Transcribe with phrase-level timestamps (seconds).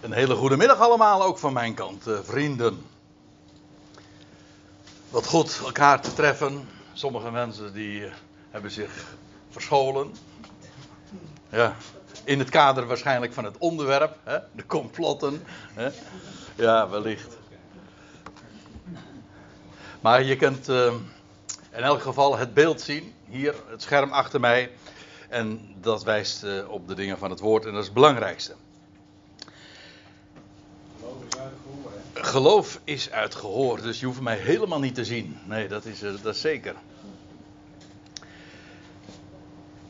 [0.00, 2.86] Een hele goede middag allemaal, ook van mijn kant, eh, vrienden.
[5.10, 6.68] Wat goed elkaar te treffen.
[6.92, 8.12] Sommige mensen die eh,
[8.50, 9.14] hebben zich
[9.50, 10.14] verscholen.
[11.48, 11.76] Ja,
[12.24, 14.38] in het kader waarschijnlijk van het onderwerp, hè?
[14.52, 15.42] de complotten.
[15.74, 15.88] Hè?
[16.54, 17.36] Ja, wellicht.
[20.00, 20.92] Maar je kunt eh,
[21.72, 23.14] in elk geval het beeld zien.
[23.28, 24.70] Hier, het scherm achter mij.
[25.28, 28.54] En dat wijst op de dingen van het woord en dat is het belangrijkste.
[32.20, 35.38] Geloof is uit gehoor, dus je hoeft mij helemaal niet te zien.
[35.44, 36.74] Nee, dat is, eh, dat zeker.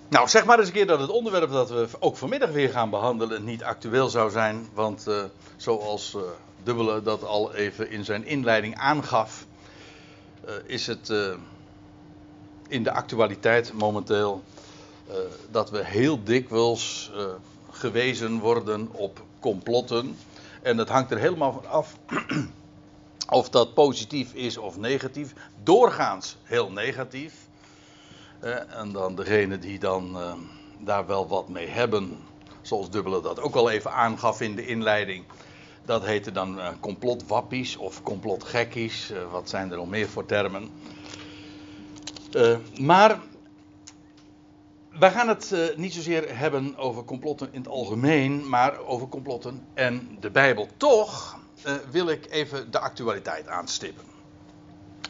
[0.09, 2.91] Nou, zeg maar eens een keer dat het onderwerp dat we ook vanmiddag weer gaan
[2.91, 4.69] behandelen niet actueel zou zijn.
[4.74, 5.24] Want uh,
[5.56, 6.22] zoals uh,
[6.62, 9.47] Dubbele dat al even in zijn inleiding aangaf,
[10.66, 11.12] is het
[12.69, 14.42] in de actualiteit momenteel
[15.50, 17.10] dat we heel dikwijls
[17.70, 20.16] gewezen worden op complotten.
[20.62, 21.97] En dat hangt er helemaal van af
[23.29, 25.33] of dat positief is of negatief.
[25.62, 27.34] Doorgaans heel negatief.
[28.69, 30.33] en dan degene die dan uh,
[30.78, 32.19] daar wel wat mee hebben,
[32.62, 35.25] zoals Dubbele dat ook al even aangaf in de inleiding.
[35.84, 39.11] Dat heette dan uh, complotwappies of complotgekkies.
[39.11, 40.70] Uh, wat zijn er nog meer voor termen?
[42.81, 43.20] maar
[44.98, 49.66] wij gaan het uh, niet zozeer hebben over complotten in het algemeen, maar over complotten
[49.74, 50.68] en de Bijbel.
[50.77, 54.04] Toch uh, wil ik even de actualiteit aanstippen.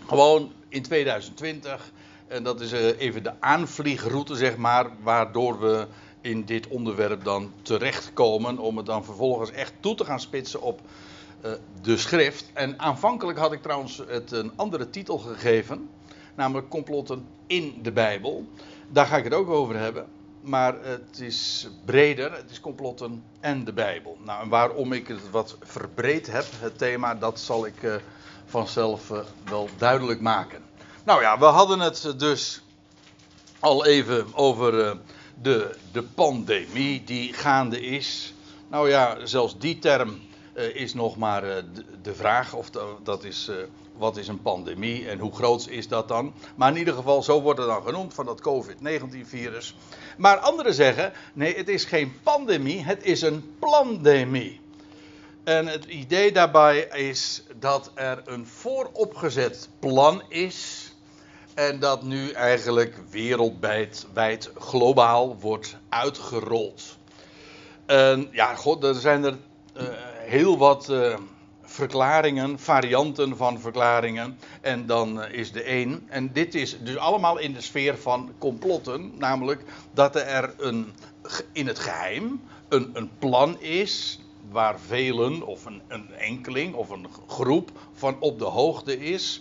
[0.06, 1.92] Gewoon in 2020,
[2.26, 5.86] en dat is uh, even de aanvliegroute, zeg maar, waardoor we
[6.20, 10.80] in dit onderwerp dan terechtkomen, om het dan vervolgens echt toe te gaan spitsen op
[11.82, 12.50] de schrift.
[12.52, 15.88] En aanvankelijk had ik trouwens het een andere titel gegeven,
[16.34, 18.46] namelijk complotten in de Bijbel.
[18.88, 20.06] Daar ga ik het ook over hebben.
[20.40, 24.18] Maar het is breder, het is complotten en de Bijbel.
[24.24, 27.94] Nou, en waarom ik het wat verbreed heb, het thema, dat zal ik uh,
[28.46, 30.62] vanzelf uh, wel duidelijk maken.
[31.04, 32.62] Nou ja, we hadden het dus
[33.58, 34.92] al even over uh,
[35.42, 38.34] de, de pandemie die gaande is.
[38.68, 40.20] Nou ja, zelfs die term
[40.74, 41.42] is nog maar
[42.02, 42.54] de, vraag.
[42.54, 42.70] Of
[43.02, 43.50] dat is
[43.98, 46.32] wat is een pandemie en hoe groot is dat dan?
[46.54, 49.76] Maar in ieder geval, zo wordt het dan genoemd van dat COVID-19-virus.
[50.16, 54.60] Maar anderen zeggen, nee, het is geen pandemie, het is een plandemie.
[55.44, 60.86] En het idee daarbij is dat er een vooropgezet plan is.
[61.54, 66.96] En dat nu eigenlijk wereldwijd, globaal wordt uitgerold.
[67.86, 69.36] En ja, god, er zijn er
[69.76, 69.82] uh,
[70.16, 70.88] heel wat.
[70.90, 71.14] Uh,
[71.68, 74.38] verklaringen, varianten van verklaringen.
[74.60, 76.06] En dan eh, is de een.
[76.08, 79.12] En dit is dus allemaal in de sfeer van complotten.
[79.18, 80.92] Namelijk dat er een,
[81.52, 84.20] in het geheim een, een plan is.
[84.50, 89.40] Waar velen, of een, een enkeling, of een groep van op de hoogte is.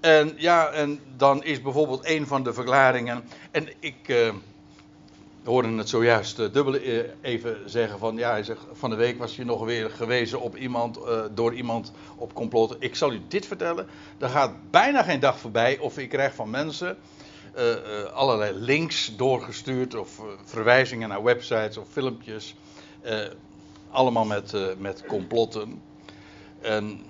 [0.00, 3.24] En ja, en dan is bijvoorbeeld een van de verklaringen.
[3.50, 4.08] En ik.
[4.08, 4.28] Uh,
[5.48, 8.96] we hoorden het zojuist uh, dubbel uh, even zeggen van ja, hij zegt, van de
[8.96, 12.76] week was je nog weer gewezen op iemand, uh, door iemand op complot.
[12.78, 13.86] Ik zal u dit vertellen,
[14.18, 16.96] er gaat bijna geen dag voorbij of ik krijg van mensen
[18.12, 22.54] allerlei links doorgestuurd of verwijzingen naar websites of filmpjes.
[23.90, 25.82] allemaal met, met complotten.
[26.60, 27.00] En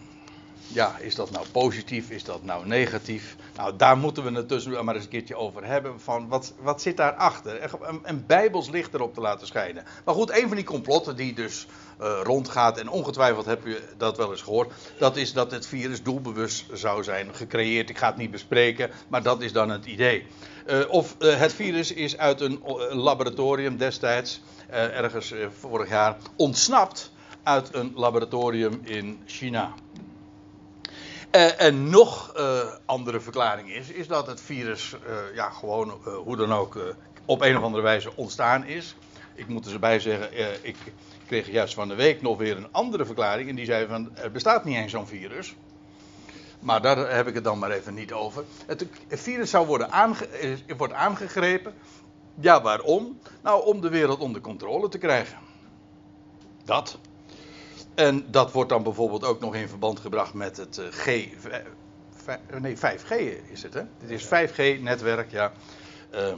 [0.67, 2.11] ja, is dat nou positief?
[2.11, 3.37] Is dat nou negatief?
[3.59, 6.01] Nou, daar moeten we het dus maar eens een keertje over hebben.
[6.01, 7.75] Van wat, wat zit daarachter?
[7.81, 9.85] Een, een bijbels licht erop te laten schijnen.
[10.05, 11.67] Maar goed, een van die complotten die dus
[12.01, 16.03] uh, rondgaat, en ongetwijfeld heb je dat wel eens gehoord, dat is dat het virus
[16.03, 17.91] doelbewust zou zijn gecreëerd.
[17.91, 20.27] Ik ga het niet bespreken, maar dat is dan het idee.
[20.67, 24.41] Uh, of uh, het virus is uit een laboratorium destijds,
[24.71, 29.75] ergens vorig jaar, ontsnapt uit een laboratorium in China.
[31.39, 35.91] Uh, en nog uh, andere verklaring is, is dat het virus uh, ja, gewoon
[36.25, 36.79] hoe dan ook
[37.25, 38.97] op een of andere wijze ontstaan is.
[39.35, 40.31] Ik moet erbij zeggen,
[40.63, 40.77] ik
[41.27, 43.49] kreeg juist van de week nog weer een andere verklaring.
[43.49, 45.55] En die zei van, er bestaat niet eens zo'n virus.
[46.61, 48.45] Maar daar heb ik het dan maar even niet over.
[48.67, 50.17] Het, virus zou worden
[50.77, 51.75] wordt aangegrepen.
[52.41, 53.19] Ja, waarom?
[53.43, 55.39] Nou, om de wereld onder controle te krijgen.
[56.65, 56.99] Dat.
[57.99, 61.07] En dat wordt dan bijvoorbeeld ook nog in verband gebracht met het G.
[62.61, 63.13] Nee, 5G
[63.51, 63.83] is het, hè?
[63.99, 65.53] Dit is 5G-netwerk, ja.
[66.15, 66.33] Uh,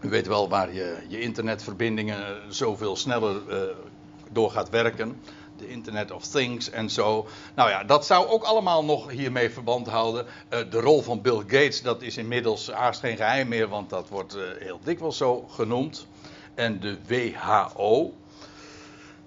[0.00, 3.76] u weet wel waar je, je internetverbindingen zoveel sneller uh,
[4.32, 5.20] door gaat werken.
[5.56, 7.26] De Internet of Things en zo.
[7.54, 10.26] Nou ja, dat zou ook allemaal nog hiermee verband houden.
[10.48, 14.36] De rol van Bill Gates, dat is inmiddels haast geen geheim meer, want dat wordt
[14.36, 16.06] uh, heel dikwijls zo genoemd.
[16.54, 18.12] En de WHO,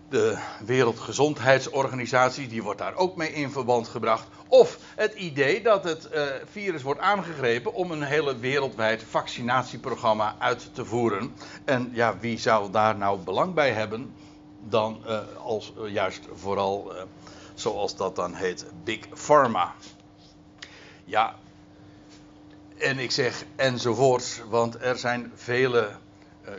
[0.09, 4.27] De Wereldgezondheidsorganisatie, die wordt daar ook mee in verband gebracht.
[4.48, 10.69] Of het idee dat het uh, virus wordt aangegrepen om een hele wereldwijd vaccinatieprogramma uit
[10.74, 11.36] te voeren.
[11.65, 14.13] En ja, wie zou daar nou belang bij hebben
[14.63, 16.92] dan uh, als uh, juist vooral,
[17.54, 19.74] zoals dat dan heet, Big Pharma.
[21.06, 21.36] Ja,
[22.77, 25.89] en ik zeg enzovoort, want er zijn vele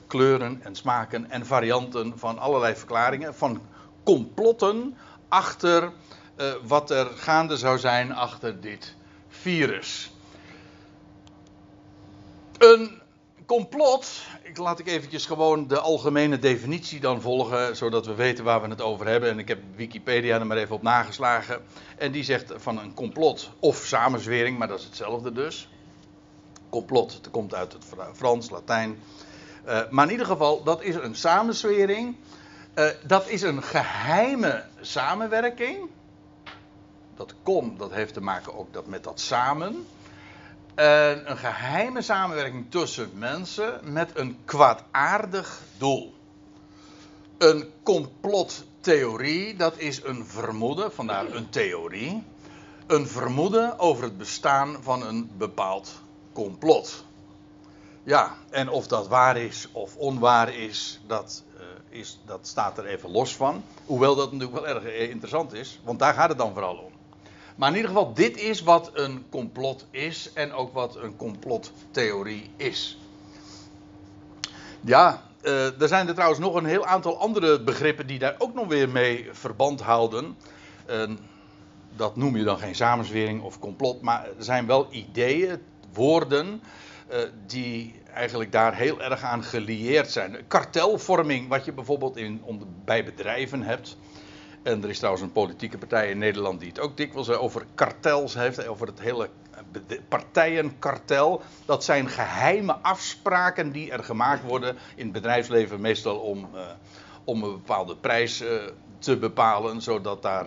[0.07, 3.61] kleuren en smaken en varianten van allerlei verklaringen, van
[4.03, 4.97] complotten
[5.29, 5.93] achter
[6.37, 8.95] uh, wat er gaande zou zijn achter dit
[9.29, 10.11] virus.
[12.59, 13.01] Een
[13.47, 18.63] complot, ik laat ik eventjes gewoon de algemene definitie dan volgen, zodat we weten waar
[18.63, 19.31] we het over hebben.
[19.31, 21.61] En ik heb Wikipedia er maar even op nageslagen.
[21.97, 25.69] En die zegt van een complot of samenzwering, maar dat is hetzelfde dus.
[26.71, 28.99] Complot, het komt uit het Frans, Latijn.
[29.69, 32.17] Uh, maar in ieder geval, dat is een samenzwering.
[32.75, 35.89] Uh, dat is een geheime samenwerking
[37.19, 39.87] dat kom, dat heeft te maken ook dat met dat samen.
[40.75, 46.15] een geheime samenwerking tussen mensen met een kwaadaardig doel.
[47.39, 52.23] Een complottheorie, dat is een vermoeden, vandaar een theorie.
[52.87, 56.01] Een vermoeden over het bestaan van een bepaald
[56.33, 57.05] complot.
[58.09, 62.87] Ja, en of dat waar is of onwaar is, dat, uh, is, dat staat er
[62.87, 63.65] even los van.
[63.87, 66.93] Hoewel dat natuurlijk wel erg interessant is, want daar gaat het dan vooral om.
[67.57, 72.51] Maar in ieder geval, dit is wat een complot is en ook wat een complottheorie
[72.57, 72.99] is.
[74.81, 78.55] Ja, uh, er zijn er trouwens nog een heel aantal andere begrippen die daar ook
[78.55, 80.37] nog weer mee verband houden.
[81.97, 85.63] Dat noem je dan geen samenzwering of complot, maar er zijn wel ideeën,
[85.93, 86.63] woorden,
[87.47, 90.37] die eigenlijk daar heel erg aan gelieerd zijn.
[90.49, 92.43] Kartelvorming, wat je bijvoorbeeld in,
[92.85, 93.97] bij bedrijven hebt.
[94.63, 98.35] En er is trouwens een politieke partij in Nederland die het ook dikwijls over kartels
[98.35, 99.29] heeft, over het hele
[100.09, 101.43] partijenkartel.
[101.65, 106.61] Dat zijn geheime afspraken die er gemaakt worden in het bedrijfsleven, meestal om, uh,
[107.25, 108.43] om een bepaalde prijs
[108.99, 110.47] te bepalen, zodat, daar,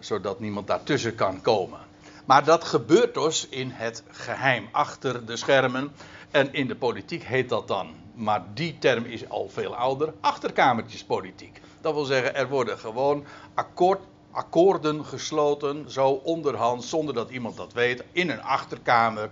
[0.00, 1.78] zodat niemand daartussen kan komen.
[2.24, 5.92] Maar dat gebeurt dus in het geheim, achter de schermen.
[6.30, 11.60] En in de politiek heet dat dan, maar die term is al veel ouder, achterkamertjespolitiek.
[11.80, 13.24] Dat wil zeggen, er worden gewoon
[13.54, 19.30] akkoord, akkoorden gesloten, zo onderhand, zonder dat iemand dat weet, in een achterkamer.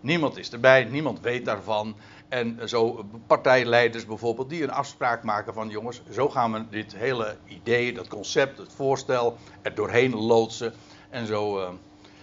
[0.00, 1.96] Niemand is erbij, niemand weet daarvan.
[2.28, 7.36] En zo partijleiders bijvoorbeeld, die een afspraak maken van jongens, zo gaan we dit hele
[7.46, 10.74] idee, dat concept, het voorstel er doorheen loodsen.
[11.10, 11.68] En zo uh,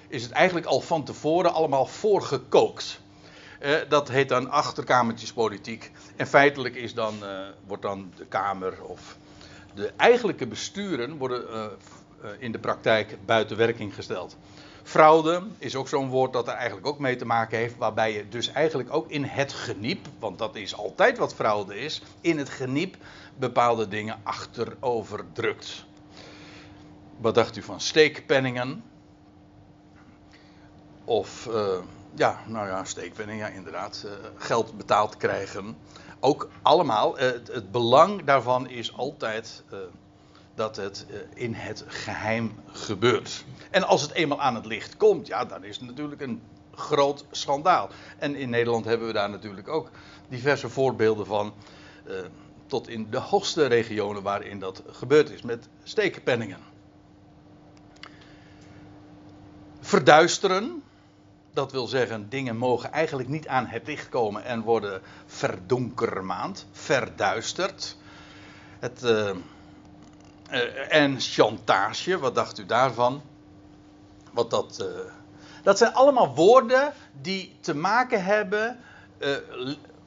[0.07, 3.00] is het eigenlijk al van tevoren allemaal voorgekookt.
[3.62, 5.92] Uh, dat heet dan achterkamertjespolitiek.
[6.15, 9.18] En feitelijk is dan, uh, wordt dan de Kamer of
[9.74, 11.44] de eigenlijke besturen worden
[12.24, 14.38] uh, in de praktijk buiten werking gesteld.
[14.83, 18.27] Fraude is ook zo'n woord dat er eigenlijk ook mee te maken heeft, waarbij je
[18.30, 22.50] dus eigenlijk ook in het geniep, want dat is altijd wat fraude is, in het
[22.50, 22.95] geniep
[23.36, 25.86] bepaalde dingen achterover drukt.
[27.18, 28.83] Wat dacht u van steekpenningen?
[31.07, 31.77] Of, uh,
[32.13, 34.06] ja, nou ja, steekpenningen, ja, inderdaad,
[34.38, 35.77] geld betaald krijgen
[36.19, 39.63] ook allemaal, eh, het, het, belang daarvan is altijd
[40.56, 43.45] dat het in het geheim gebeurt.
[43.71, 46.42] En als het eenmaal aan het licht komt, ja, dan is het natuurlijk een
[46.76, 47.90] groot schandaal.
[48.18, 49.90] En in Nederland hebben we daar natuurlijk ook
[50.30, 51.54] diverse voorbeelden van.
[52.68, 56.59] Tot in de hoogste regionen waarin dat gebeurd is, met steekpenningen.
[59.80, 60.83] Verduisteren,
[61.57, 67.97] dat wil zeggen, dingen mogen eigenlijk niet aan het licht komen en worden verdonkermaand, verduisterd.
[68.80, 69.30] Het, uh,
[70.52, 73.21] uh, en chantage, wat dacht u daarvan?
[74.31, 74.87] Wat dat, uh,
[75.64, 78.80] dat zijn allemaal woorden die te maken hebben,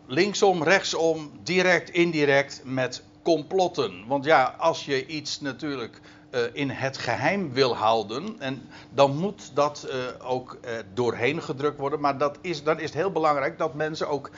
[0.07, 4.07] linksom, rechtsom, direct, indirect, met complotten.
[4.07, 8.37] Want ja, als je iets natuurlijk uh, in het geheim wil houden.
[8.38, 12.00] En dan moet dat uh, ook uh, doorheen gedrukt worden.
[12.00, 14.30] Maar dat is, dan is het heel belangrijk dat mensen ook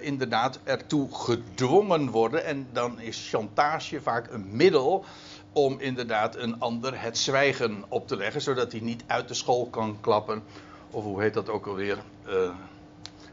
[0.00, 2.44] inderdaad ertoe gedwongen worden.
[2.44, 5.04] En dan is chantage vaak een middel
[5.52, 8.40] om inderdaad een ander het zwijgen op te leggen.
[8.40, 10.42] Zodat hij niet uit de school kan klappen.
[10.90, 11.98] Of hoe heet dat ook alweer?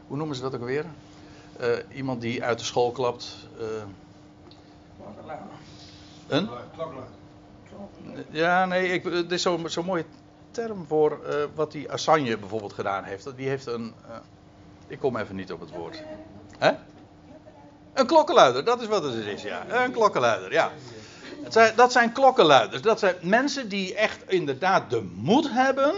[0.06, 0.84] hoe noemen ze dat ook alweer?
[1.94, 3.36] iemand die uit de school klapt.
[6.28, 6.48] een?
[8.30, 10.04] Ja, nee, ik, het is zo'n zo mooie
[10.50, 13.36] term voor uh, wat die Assange bijvoorbeeld gedaan heeft.
[13.36, 13.94] Die heeft een.
[14.08, 14.16] Uh,
[14.88, 16.02] ik kom even niet op het woord.
[16.58, 16.72] Hè?
[17.92, 19.84] Een klokkenluider, dat is wat het is, ja.
[19.84, 20.70] Een klokkenluider, ja.
[21.48, 22.82] zijn, dat zijn klokkenluiders.
[22.82, 25.94] Dat zijn mensen die echt inderdaad de moed hebben.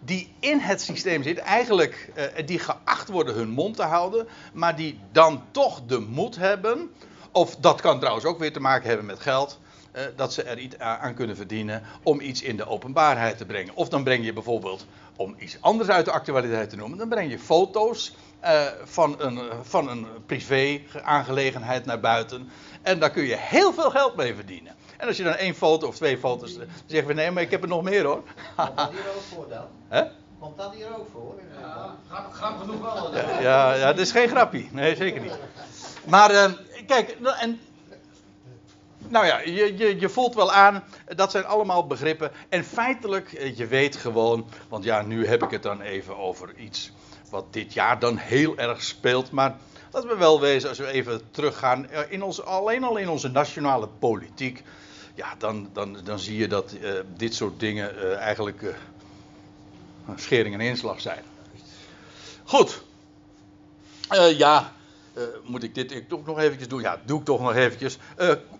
[0.00, 1.44] Die in het systeem zitten.
[1.44, 4.28] Eigenlijk uh, die geacht worden hun mond te houden.
[4.52, 6.90] Maar die dan toch de moed hebben.
[7.32, 9.58] Of dat kan trouwens ook weer te maken hebben met geld.
[9.98, 11.82] Uh, dat ze er iets aan kunnen verdienen.
[12.02, 13.74] Om iets in de openbaarheid te brengen.
[13.74, 14.86] Of dan breng je bijvoorbeeld.
[15.16, 16.98] Om iets anders uit de actualiteit te noemen.
[16.98, 18.14] Dan breng je foto's
[18.44, 22.50] uh, van, een, van een privé-aangelegenheid naar buiten.
[22.82, 24.74] En daar kun je heel veel geld mee verdienen.
[24.96, 26.56] En als je dan één foto of twee foto's.
[26.56, 28.22] dan zeggen we nee, maar ik heb er nog meer hoor.
[28.56, 29.66] Komt dat hier ook voor dan?
[29.98, 30.02] Hè?
[30.40, 31.34] Komt dat hier ook voor?
[31.60, 33.14] Ja, grap, grap genoeg wel.
[33.14, 34.68] Ja, ja, ja, het is geen grappie.
[34.72, 35.38] Nee, zeker niet.
[36.04, 36.44] Maar uh,
[36.86, 37.60] kijk, en
[39.08, 42.30] nou ja, je, je, je, voelt wel aan, dat zijn allemaal begrippen.
[42.48, 46.54] En feitelijk, eh, je weet gewoon, want ja, nu heb ik het dan even over
[46.56, 46.92] iets
[47.30, 49.30] wat dit jaar dan heel erg speelt.
[49.30, 49.56] Maar
[49.92, 53.28] laten we wel wezen, als we even teruggaan, eh, in ons, alleen al in onze
[53.28, 54.62] nationale politiek.
[55.14, 58.74] Ja, dan, dan, dan zie je dat uh, dit soort dingen eigenlijk uh,
[60.16, 61.22] schering en inslag zijn.
[62.44, 62.82] Goed.
[64.36, 64.72] ja,
[65.44, 66.80] moet ik dit ook nog eventjes doen?
[66.80, 67.98] Ja, doe ik toch nog eventjes.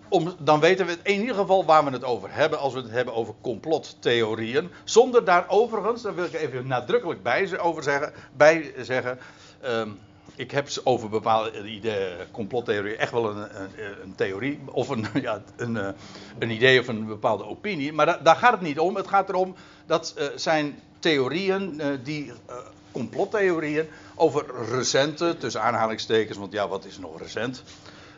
[0.08, 2.58] om, dan weten we in ieder geval waar we het over hebben.
[2.58, 4.70] Als we het hebben over complottheorieën.
[4.84, 9.18] Zonder daar overigens, daar wil ik even nadrukkelijk bij, over zeggen, bij zeggen.
[9.64, 9.98] Um,
[10.38, 13.70] ik heb over bepaalde ideeën, complottheorieën echt wel een, een,
[14.02, 14.60] een, theorie.
[14.64, 17.92] Of een, ja, een, idee of een bepaalde opinie.
[17.92, 18.96] Maar da, daar gaat het niet om.
[18.96, 19.54] Het gaat erom
[19.86, 22.56] dat uh, zijn theorieën, uh, die uh,
[22.98, 27.62] complottheorieën, over recente, tussen aanhalingstekens, want ja, wat is nog recent?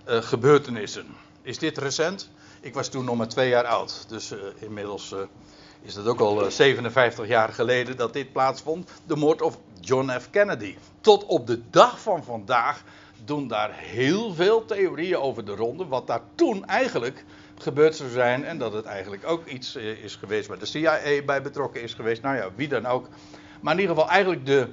[0.04, 1.06] gebeurtenissen.
[1.42, 2.28] Is dit recent?
[2.60, 4.04] Ik was toen nog maar twee jaar oud.
[4.08, 5.14] Dus inmiddels
[5.82, 8.90] is dat ook al 57 jaar geleden dat dit plaatsvond.
[9.06, 10.30] De moord op John F.
[10.30, 10.76] Kennedy.
[11.00, 12.82] Tot op de dag van vandaag
[13.24, 15.86] doen daar heel veel theorieën over de ronde.
[15.86, 17.24] Wat daar toen eigenlijk
[17.58, 18.44] gebeurd zou zijn.
[18.44, 21.94] En dat het eigenlijk ook iets eh, is geweest waar de CIA bij betrokken is
[21.94, 22.22] geweest.
[22.22, 23.08] Nou ja, wie dan ook.
[23.60, 24.68] Maar in ieder geval eigenlijk de,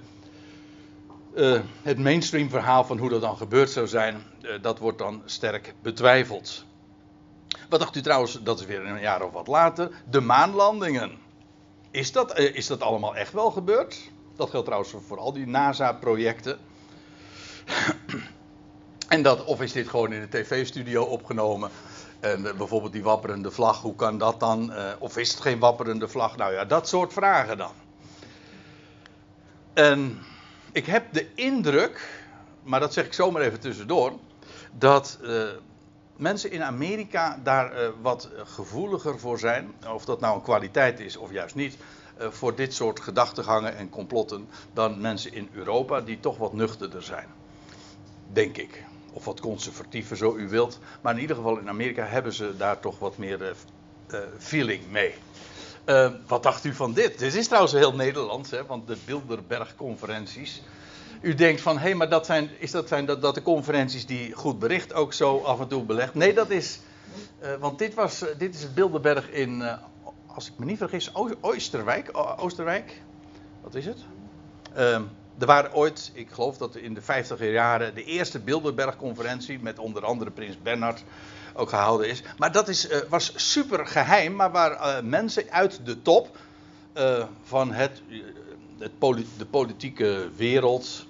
[1.38, 4.24] uh, het mainstream verhaal van hoe dat dan gebeurd zou zijn.
[4.41, 6.65] Uh, dat wordt dan sterk betwijfeld.
[7.70, 9.89] Wat dacht u trouwens, dat is weer een jaar of wat later.
[10.10, 11.12] De maanlandingen.
[11.91, 14.10] Is dat, uh, is dat allemaal echt wel gebeurd?
[14.36, 16.58] Dat geldt trouwens voor al die NASA-projecten.
[19.08, 21.70] en dat, of is dit gewoon in de tv-studio opgenomen?
[22.20, 24.74] En bijvoorbeeld die wapperende vlag, hoe kan dat dan?
[25.00, 26.38] Of is het geen wapperende vlag?
[26.38, 27.72] Nou ja, dat soort vragen dan.
[29.77, 30.19] En
[30.72, 32.24] ik heb de indruk,
[32.63, 34.13] maar dat zeg ik zomaar even tussendoor,
[34.72, 35.43] dat uh,
[36.15, 39.74] mensen in Amerika daar wat gevoeliger voor zijn.
[39.93, 41.77] Of dat nou een kwaliteit is of juist niet.
[42.22, 47.03] Uh, voor dit soort gedachtegangen en complotten dan mensen in Europa die toch wat nuchterder
[47.03, 47.27] zijn.
[48.34, 48.84] Denk ik.
[49.13, 50.79] Of wat conservatiever, zo u wilt.
[51.01, 53.55] Maar in ieder geval in Amerika hebben ze daar toch wat meer
[54.38, 55.13] feeling mee.
[56.27, 57.20] Wat dacht u van dit?
[57.20, 60.62] Dit is trouwens heel Nederlands, hè, want de Bilderberg-conferenties.
[61.22, 64.34] U denkt van, hé, hey, maar dat zijn, is dat, zijn dat, de conferenties die
[64.34, 66.13] goed bericht ook zo af en toe belegd?
[66.13, 66.79] Nee, dat is,
[67.60, 69.63] want dit, was, dit is het Bilderberg in
[70.38, 72.10] als ik me niet vergis, Oosterwijk.
[72.38, 73.01] Oosterwijk.
[73.62, 73.98] Wat is het?
[74.77, 79.79] Um, er waren ooit, ik geloof dat in de 50 jaren, de eerste Bilderberg-conferentie met
[79.79, 81.03] onder andere Prins Bernhard
[81.58, 82.24] ook gehouden is.
[82.38, 86.38] Maar dat is, uh, was super geheim, maar waar uh, mensen uit de top
[86.98, 88.02] uh, van het,
[88.80, 88.92] het
[89.38, 91.06] de politieke wereld,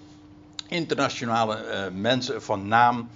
[0.67, 3.09] internationale mensen van naam,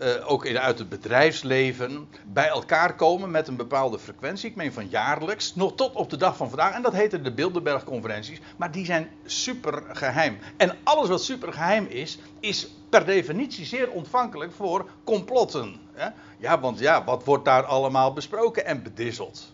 [0.00, 4.50] uh, ook in, uit het bedrijfsleven bij elkaar komen met een bepaalde frequentie.
[4.50, 6.74] Ik meen van jaarlijks, nog tot op de dag van vandaag.
[6.74, 8.40] En dat heette de Bilderberg-conferenties.
[8.56, 10.38] Maar die zijn super geheim.
[10.56, 15.76] En alles wat super geheim is, is per definitie zeer ontvankelijk voor complotten.
[15.92, 16.08] Hè?
[16.38, 19.52] Ja, want ja, wat wordt daar allemaal besproken en bedisseld?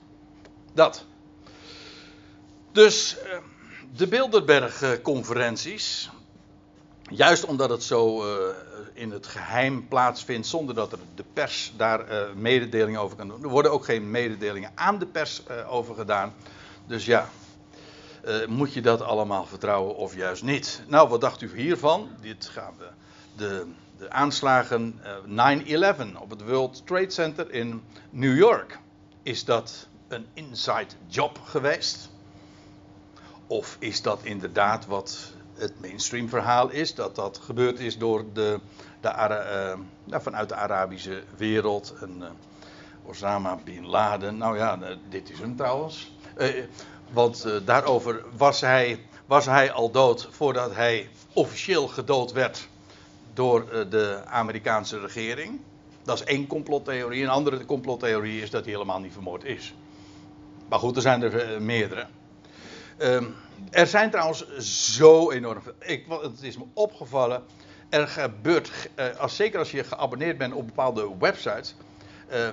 [0.73, 1.05] Dat.
[2.73, 3.37] Dus uh,
[3.97, 6.11] de Bilderberg-conferenties.
[7.11, 8.31] Juist omdat het zo uh,
[8.97, 13.43] in het geheim plaatsvindt, zonder dat er de pers daar uh, mededelingen over kan doen.
[13.43, 16.35] Er worden ook geen mededelingen aan de pers uh, over gedaan.
[16.87, 17.29] Dus ja,
[18.49, 20.83] moet je dat allemaal vertrouwen of juist niet?
[20.87, 22.09] Nou, wat dacht u hiervan?
[22.21, 22.87] Dit gaan we.
[23.37, 23.67] De,
[23.99, 28.79] de aanslagen 9-11 op het World Trade Center in New York.
[29.23, 32.11] Is dat een inside job geweest?
[33.47, 38.61] Of is dat inderdaad wat het mainstream verhaal is dat dat gebeurd is door de,
[39.01, 41.95] de uh, nou, vanuit de Arabische wereld.
[42.01, 42.27] En, uh,
[43.05, 46.13] Osama bin Laden, nou ja, uh, dit is hem trouwens.
[47.13, 52.69] want daarover was hij, was hij al dood voordat hij officieel gedood werd
[53.35, 55.61] door de Amerikaanse regering.
[56.07, 57.23] Dat is één complottheorie.
[57.23, 59.75] Een andere complottheorie is dat hij helemaal niet vermoord is.
[60.69, 62.07] Maar goed, er zijn er eh, meerdere.
[62.97, 63.25] Ehm,
[63.71, 64.57] er zijn trouwens
[64.93, 65.75] zo enorm veel.
[65.79, 67.45] Ik, het is me opgevallen.
[67.89, 71.75] Er gebeurt, eh, als, zeker als je geabonneerd bent op bepaalde websites.
[72.29, 72.49] eh,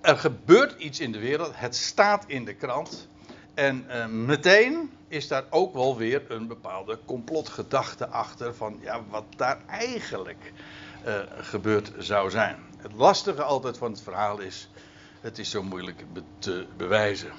[0.00, 1.50] er gebeurt iets in de wereld.
[1.54, 3.08] Het staat in de krant.
[3.54, 8.54] En eh, meteen is daar ook wel weer een bepaalde complotgedachte achter.
[8.54, 10.52] Van ja, wat daar eigenlijk
[11.38, 12.56] gebeurd zou zijn.
[12.76, 14.68] Het lastige altijd van het verhaal is.
[15.20, 16.04] Het is zo moeilijk
[16.38, 17.32] te bewijzen.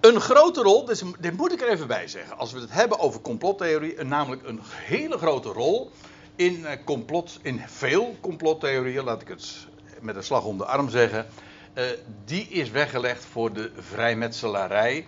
[0.00, 2.38] Een grote rol, dus dit moet ik er even bij zeggen.
[2.38, 5.90] Als we het hebben over complottheorie, namelijk een hele grote rol
[6.36, 9.66] in eh, complot, in veel complottheorieën, laat ik het
[10.00, 11.26] met een slag om de arm zeggen.
[11.74, 11.84] eh,
[12.24, 15.06] die is weggelegd voor de vrijmetselarij.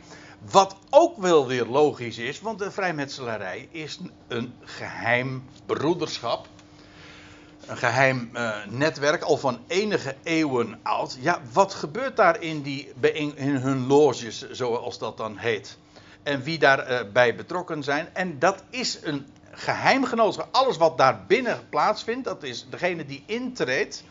[0.50, 6.46] Wat ook wel weer logisch is, want de vrijmetselarij is een geheim broederschap.
[7.66, 11.16] Een geheim eh, netwerk, al van enige eeuwen oud.
[11.20, 12.92] Ja, wat gebeurt daar in, die,
[13.34, 15.78] in hun loges, zoals dat dan heet?
[16.22, 18.08] En wie daarbij bij betrokken zijn.
[18.12, 20.48] En dat is een geheimgenootschap.
[20.50, 24.04] Alles wat daar binnen plaatsvindt, dat is degene die intreedt.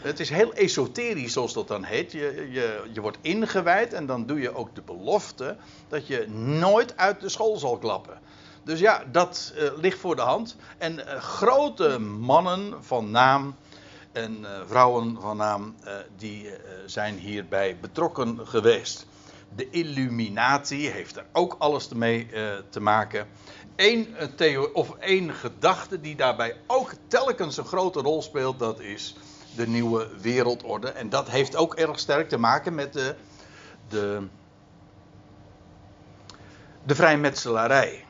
[0.00, 2.12] Het is heel esoterisch, zoals dat dan heet.
[2.12, 5.56] Je, je, je wordt ingewijd en dan doe je ook de belofte
[5.88, 6.28] dat je
[6.58, 8.18] nooit uit de school zal klappen.
[8.64, 10.56] Dus ja, dat eh, ligt voor de hand.
[10.78, 13.56] En eh, grote mannen van naam
[14.12, 15.74] en eh, vrouwen van naam,
[16.16, 16.50] die
[16.86, 19.06] zijn hierbij betrokken geweest.
[19.54, 22.28] De Illuminati heeft er ook alles mee
[22.70, 23.26] te maken.
[23.76, 24.16] Eén,
[24.72, 29.16] of één gedachte die daarbij ook telkens een grote rol speelt, dat is
[29.56, 30.88] de nieuwe wereldorde.
[30.88, 33.14] En dat heeft ook erg sterk te maken met de,
[33.88, 34.26] de,
[36.84, 38.04] de vrijmetselarij.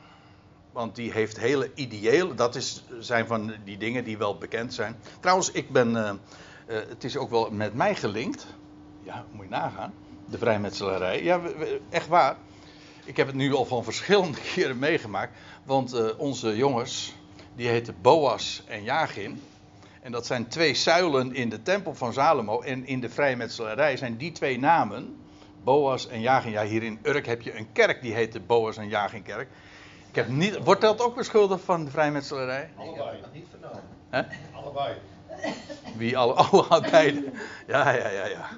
[0.73, 4.95] Want die heeft hele ideële, dat is, zijn van die dingen die wel bekend zijn.
[5.19, 6.17] Trouwens, ik ben, eh, eh,
[6.89, 8.45] het is ook wel met mij gelinkt.
[9.03, 9.93] Ja, moet je nagaan.
[10.25, 11.23] De vrijmetselarij.
[11.23, 11.41] Ja,
[11.89, 12.35] echt waar.
[13.05, 15.37] Ik heb het nu al van verschillende keren meegemaakt.
[15.63, 17.13] Want eh, onze jongens,
[17.55, 19.41] die heten Boas en Jagin.
[20.01, 22.61] En dat zijn twee zuilen in de tempel van Salomo.
[22.61, 25.17] En in de vrijmetselarij zijn die twee namen,
[25.63, 26.51] Boas en Jagin.
[26.51, 29.47] Ja, hier in Urk heb je een kerk die heet de Boas en Jagin kerk.
[30.13, 32.69] Ik heb niet, wordt dat ook beschuldigd van de vrijmetselarij?
[32.77, 33.19] Allebei.
[33.33, 33.83] niet vernomen.
[34.53, 34.95] Allebei.
[35.97, 37.31] Wie alle, alle beide.
[37.67, 38.49] Ja, ja, ja, ja.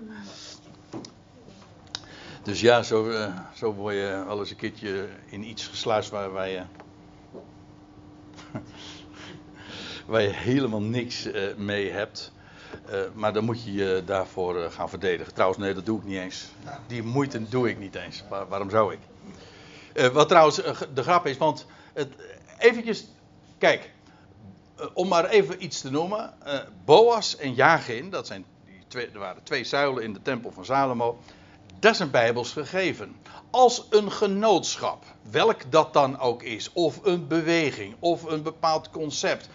[2.43, 6.31] Dus ja, zo, eh, zo word je wel eens een keertje in iets gesluist waar,
[6.31, 6.61] waar je.
[10.07, 12.31] waar je helemaal niks eh, mee hebt.
[12.89, 15.33] Eh, maar dan moet je je daarvoor gaan verdedigen.
[15.33, 16.47] Trouwens, nee, dat doe ik niet eens.
[16.87, 18.23] Die moeite doe ik niet eens.
[18.29, 18.99] Waar- waarom zou ik?
[19.95, 22.13] Eh, wat trouwens eh, de grap is, want het,
[22.59, 23.05] eventjes,
[23.57, 23.91] kijk,
[24.75, 26.33] eh, om maar even iets te noemen.
[26.85, 30.65] Boas en Jagin, dat zijn die twee, er waren twee zuilen in de tempel van
[30.65, 31.17] Salomo.
[31.79, 33.15] Dat is bijbels gegeven.
[33.49, 39.49] Als een genootschap, welk dat dan ook is, of een beweging, of een bepaald concept,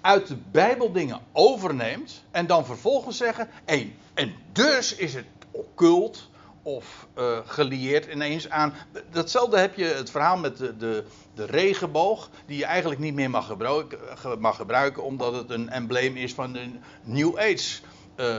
[0.00, 6.30] uit de Bijbel dingen overneemt en dan vervolgens zeggen, en, en dus is het occult
[6.62, 8.74] of eh, gelieerd ineens aan.
[9.10, 13.30] Datzelfde heb je het verhaal met de, de, de regenboog, die je eigenlijk niet meer
[13.30, 16.70] mag gebruiken, ge- mag gebruiken omdat het een embleem is van de
[17.02, 17.80] New Age
[18.14, 18.36] eh,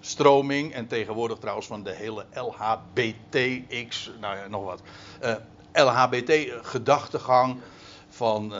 [0.00, 4.80] stroming en tegenwoordig trouwens van de hele LHBTX, nou ja, nog wat.
[5.20, 5.34] eh,
[5.72, 7.56] LHBT-gedachtegang
[8.08, 8.52] van.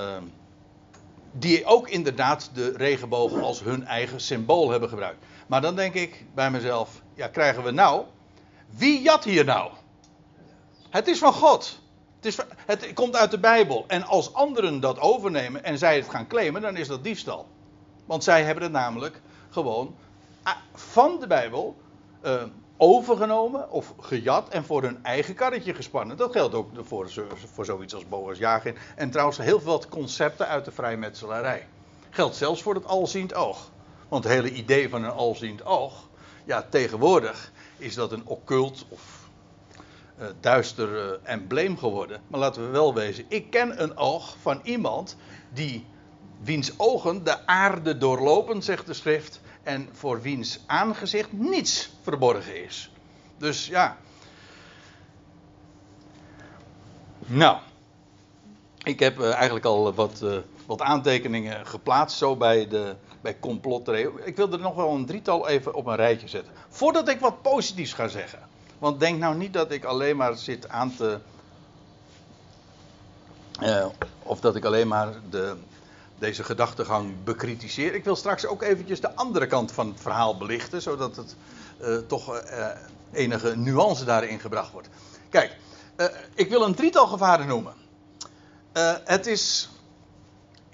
[1.32, 5.24] die ook inderdaad de regenboog als hun eigen symbool hebben gebruikt.
[5.46, 8.04] Maar dan denk ik bij mezelf: ja, krijgen we nou.
[8.76, 9.70] Wie jat hier nou?
[10.90, 11.80] Het is van God.
[12.16, 13.84] Het, is het komt uit de Bijbel.
[13.86, 17.46] En als anderen dat overnemen en zij het gaan claimen, dan is dat diefstal.
[18.06, 19.96] Want zij hebben het namelijk gewoon
[20.42, 21.76] ah, van de Bijbel
[22.20, 22.42] eh,
[22.76, 26.16] overgenomen of gejat en voor hun eigen karretje gespannen.
[26.16, 27.10] Dat geldt ook voor,
[27.52, 28.76] voor zoiets als Boas Jagin.
[28.96, 31.66] En trouwens heel veel concepten uit de vrijmetselarij.
[32.10, 33.70] Geldt zelfs voor het alziend oog.
[34.08, 36.08] Want het hele idee van een alziend oog,
[36.44, 39.28] ja, tegenwoordig is dat een occult of
[40.18, 42.20] eh, duister eh, embleem geworden.
[42.26, 45.16] Maar laten we wel wezen, ik ken een oog van iemand
[45.52, 45.86] die
[46.40, 52.90] wiens ogen de aarde doorlopen, zegt de schrift, en voor wiens aangezicht niets verborgen is.
[53.36, 53.96] Dus ja.
[57.26, 57.58] Nou,
[58.82, 60.24] ik heb eh, eigenlijk al wat,
[60.68, 64.24] wat aantekeningen geplaatst, zo bij, de, bij complottheorie.
[64.24, 66.52] Ik wil er nog wel een drietal even op een rijtje zetten.
[66.68, 68.38] Voordat ik wat positiefs ga zeggen.
[68.78, 71.18] Want denk nou niet dat ik alleen maar zit aan te.
[73.60, 73.86] eh,
[74.22, 75.56] of dat ik alleen maar de,
[76.18, 77.94] deze gedachtegang bekritiseer.
[77.94, 81.36] Ik wil straks ook eventjes de andere kant van het verhaal belichten, zodat het
[81.80, 82.66] eh, toch eh,
[83.12, 84.88] enige nuance daarin gebracht wordt.
[85.28, 85.56] Kijk,
[86.34, 87.74] ik wil een drietal gevaren noemen.
[89.04, 89.68] Het is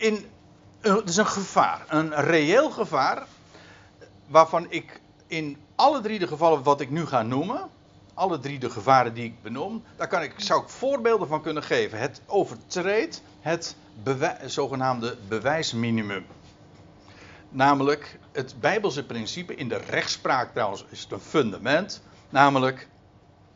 [0.05, 0.27] in,
[0.81, 3.27] eh, het is een gevaar, een reëel gevaar,
[4.27, 7.71] waarvan ik in alle drie de gevallen wat ik nu ga noemen,
[8.15, 11.63] alle drie de gevaren die ik benoem, daar kan ik, zou ik voorbeelden van kunnen
[11.63, 11.99] geven.
[11.99, 13.77] Het overtreedt het
[14.45, 16.27] zogenaamde bewijsminimum.
[17.49, 22.03] Namelijk het Bijbelse principe in de rechtspraak trouwens is het een fundament.
[22.29, 22.89] Namelijk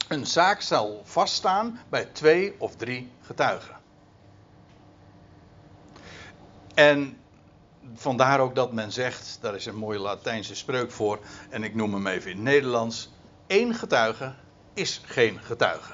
[0.08, 3.77] een zaak zal vaststaan bij twee of drie getuigen.
[6.78, 7.18] En
[7.94, 11.18] vandaar ook dat men zegt, daar is een mooie Latijnse spreuk voor,
[11.50, 13.10] en ik noem hem even in het Nederlands:
[13.46, 14.34] één getuige
[14.74, 15.92] is geen getuige.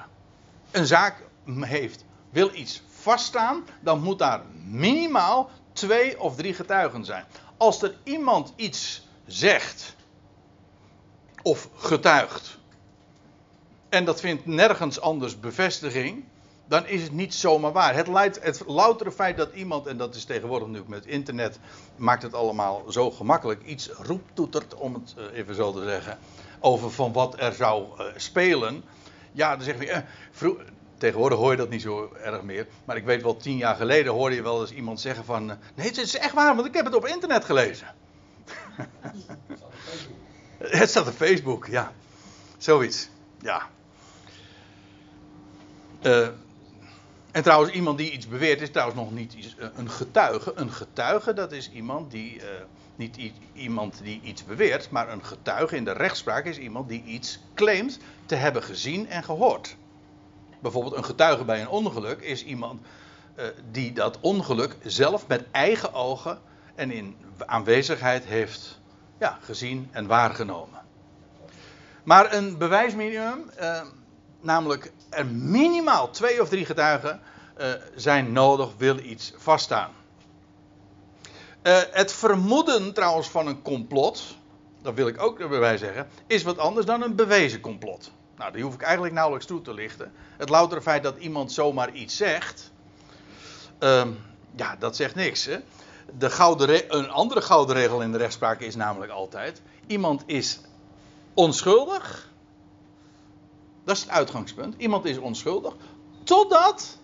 [0.70, 1.22] Een zaak
[1.60, 7.24] heeft, wil iets vaststaan, dan moet daar minimaal twee of drie getuigen zijn.
[7.56, 9.96] Als er iemand iets zegt
[11.42, 12.58] of getuigt
[13.88, 16.24] en dat vindt nergens anders bevestiging,
[16.74, 17.94] dan is het niet zomaar waar.
[17.94, 21.58] Het, leidt, het loutere feit dat iemand, en dat is tegenwoordig natuurlijk met internet,
[21.96, 26.18] maakt het allemaal zo gemakkelijk, iets roeptoetert, om het eh, even zo te zeggen,
[26.60, 28.84] over van wat er zou eh, spelen.
[29.32, 30.02] Ja, dan zeg je, eh,
[30.98, 34.12] tegenwoordig hoor je dat niet zo erg meer, maar ik weet wel, tien jaar geleden
[34.12, 36.74] hoorde je wel eens iemand zeggen van, eh, nee, het is echt waar, want ik
[36.74, 37.86] heb het op internet gelezen.
[40.58, 41.92] het staat op Facebook, ja.
[42.58, 43.08] Zoiets,
[43.40, 43.68] ja.
[46.02, 46.28] Uh,
[47.34, 50.52] en trouwens, iemand die iets beweert is trouwens nog niet uh, een getuige.
[50.54, 52.36] Een getuige, dat is iemand die.
[52.36, 52.42] Uh,
[52.96, 57.38] niet iemand die iets beweert, maar een getuige in de rechtspraak is iemand die iets
[57.54, 59.76] claimt te hebben gezien en gehoord.
[60.60, 62.80] Bijvoorbeeld een getuige bij een ongeluk is iemand
[63.36, 66.38] uh, die dat ongeluk zelf met eigen ogen
[66.74, 67.16] en in
[67.46, 68.80] aanwezigheid heeft
[69.18, 70.80] ja, gezien en waargenomen.
[72.04, 73.80] Maar een bewijsminimum, uh,
[74.44, 77.20] namelijk er minimaal twee of drie getuigen
[77.60, 79.90] uh, zijn nodig, wil iets vaststaan.
[81.62, 84.36] Uh, het vermoeden trouwens van een complot,
[84.82, 88.10] dat wil ik ook erbij zeggen, is wat anders dan een bewezen complot.
[88.36, 90.12] Nou, die hoef ik eigenlijk nauwelijks toe te lichten.
[90.36, 92.72] Het loutere feit dat iemand zomaar iets zegt,
[93.80, 94.06] uh,
[94.56, 95.44] ja, dat zegt niks.
[95.44, 95.58] Hè?
[96.18, 100.60] De gouden een andere gouden regel in de rechtspraak is namelijk altijd: iemand is
[101.34, 102.32] onschuldig.
[103.84, 104.74] Dat is het uitgangspunt.
[104.78, 105.74] Iemand is onschuldig.
[106.22, 106.98] Totdat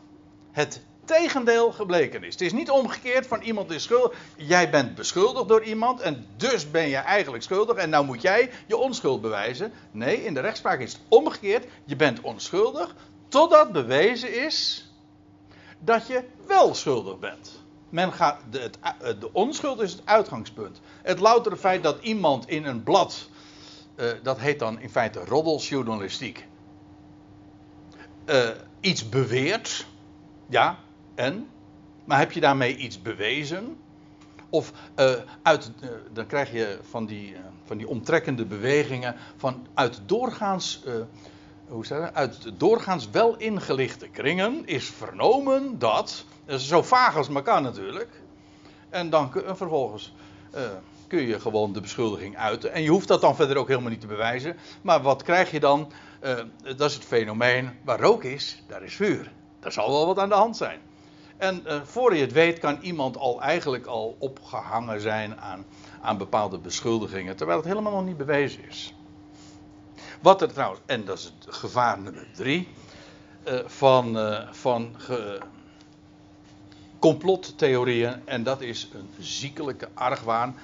[0.50, 2.32] het tegendeel gebleken is.
[2.32, 4.18] Het is niet omgekeerd van iemand is schuldig.
[4.36, 7.76] Jij bent beschuldigd door iemand en dus ben je eigenlijk schuldig.
[7.76, 9.72] En nou moet jij je onschuld bewijzen.
[9.90, 11.66] Nee, in de rechtspraak is het omgekeerd.
[11.84, 12.94] Je bent onschuldig
[13.30, 14.88] totdat bewezen is
[15.78, 17.62] dat je wel schuldig bent.
[17.88, 20.80] Men gaat, de, het, de onschuld is het uitgangspunt.
[21.02, 23.28] Het loutere feit dat iemand in een blad,
[23.96, 26.46] uh, dat heet dan in feite roddelsjournalistiek,
[28.26, 28.48] uh,
[28.80, 29.86] iets beweert,
[30.46, 30.78] ja,
[31.14, 31.48] en?
[32.04, 33.76] Maar heb je daarmee iets bewezen?
[34.48, 35.70] Of uh, uit,
[36.12, 40.82] dan krijg je van die, van die omtrekkende bewegingen van uit doorgaans
[41.68, 42.12] hoe zeg?
[42.12, 46.24] Uit doorgaans wel ingelichte kringen is vernomen dat.
[46.44, 48.22] Dat is zo vaag als maar kan natuurlijk.
[48.88, 50.12] En dan en vervolgens
[51.10, 52.72] kun je gewoon de beschuldiging uiten.
[52.72, 54.56] En je hoeft dat dan verder ook helemaal niet te bewijzen.
[54.82, 55.92] Maar wat krijg je dan?
[56.24, 56.38] Uh,
[56.76, 57.70] dat is het fenomeen.
[57.84, 59.32] Waar rook is, daar is vuur.
[59.60, 60.80] Daar zal wel wat aan de hand zijn.
[61.36, 65.64] En uh, voor je het weet kan iemand al eigenlijk al opgehangen zijn aan,
[66.00, 67.36] aan bepaalde beschuldigingen.
[67.36, 68.94] Terwijl het helemaal nog niet bewezen is.
[70.20, 72.68] Wat er trouwens, en dat is het gevaar nummer drie,
[73.48, 74.96] uh, van, uh, van
[76.98, 78.26] complottheorieën.
[78.26, 80.56] En dat is een ziekelijke argwaan.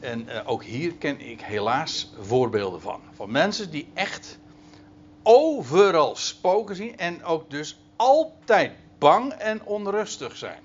[0.00, 3.00] En ook hier ken ik helaas voorbeelden van.
[3.12, 4.38] Van mensen die echt
[5.22, 10.60] overal spoken zien en ook dus altijd bang en onrustig zijn.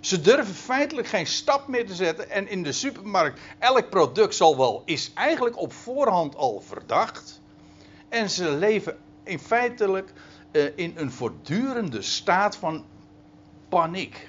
[0.00, 2.30] Ze durven feitelijk geen stap meer te zetten.
[2.30, 7.40] En in de supermarkt, elk product zal wel, is eigenlijk op voorhand al verdacht.
[8.08, 10.12] En ze leven in feitelijk
[10.52, 12.84] uh, in een voortdurende staat van
[13.68, 14.28] paniek.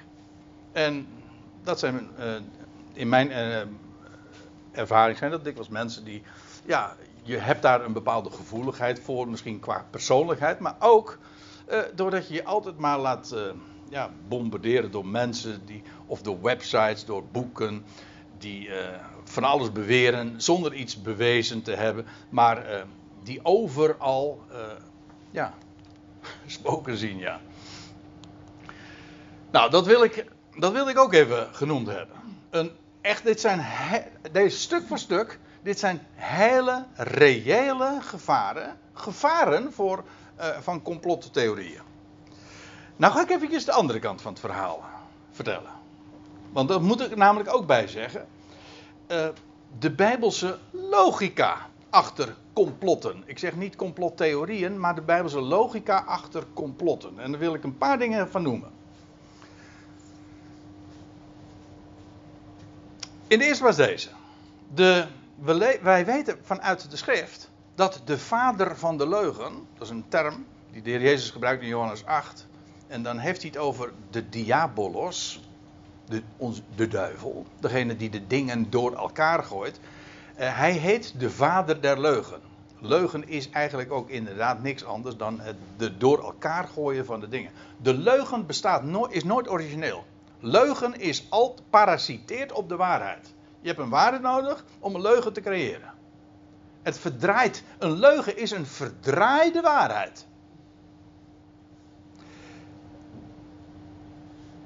[0.71, 1.07] En
[1.63, 2.35] dat zijn uh,
[2.93, 3.61] in mijn uh,
[4.71, 6.23] ervaring zijn dat dikwijls mensen die,
[6.65, 6.95] ja,
[7.27, 11.17] je hebt daar een bepaalde gevoeligheid voor, misschien qua persoonlijkheid, maar ook
[11.95, 13.35] doordat je je altijd maar laat
[13.89, 17.85] ja, bombarderen door mensen die, of door websites, door boeken
[18.37, 18.75] die uh,
[19.23, 22.81] van alles beweren zonder iets bewezen te hebben, maar uh,
[23.23, 24.57] die overal uh,
[25.31, 25.53] ja,
[26.45, 27.17] spoken zien.
[27.17, 27.39] Ja.
[29.51, 30.25] Nou, dat wil ik
[30.57, 32.15] dat wil ik ook even genoemd hebben.
[32.49, 33.65] Een, echt, dit zijn,
[34.31, 38.77] deze stuk voor stuk, dit zijn hele reële gevaren.
[38.93, 40.03] Gevaren voor,
[40.35, 41.81] eh, van complottheorieën.
[42.95, 44.83] Nou ga ik eventjes de andere kant van het verhaal
[45.31, 45.71] vertellen.
[46.51, 48.27] Want dat moet ik namelijk ook bij zeggen.
[49.07, 49.27] Eh,
[49.79, 53.23] de bijbelse logica achter complotten.
[53.25, 57.19] Ik zeg niet complottheorieën, maar de bijbelse logica achter complotten.
[57.19, 58.71] En daar wil ik een paar dingen van noemen.
[63.27, 64.09] In de eerste was deze.
[64.73, 65.07] De,
[65.39, 70.05] we wij weten vanuit de schrift dat de vader van de leugen, dat is een
[70.07, 72.47] term die de Heer Jezus gebruikt in Johannes 8.
[72.87, 75.41] En dan heeft hij het over de diabolos,
[76.05, 79.79] de, ons, de duivel, degene die de dingen door elkaar gooit.
[80.35, 82.41] Eh, hij heet de vader der leugen.
[82.79, 87.27] Leugen is eigenlijk ook inderdaad niks anders dan het de door elkaar gooien van de
[87.27, 87.51] dingen.
[87.81, 90.05] De leugen bestaat is nooit origineel.
[90.39, 93.33] Leugen is al parasiteert op de waarheid.
[93.67, 95.93] Je hebt een waarheid nodig om een leugen te creëren.
[96.81, 97.63] Het verdraait.
[97.77, 100.25] Een leugen is een verdraaide waarheid.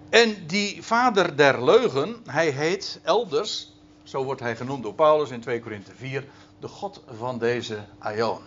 [0.09, 5.41] En die vader der leugen, hij heet elders, zo wordt hij genoemd door Paulus in
[5.41, 6.25] 2 Korinthe 4,
[6.59, 8.41] de God van deze Aion.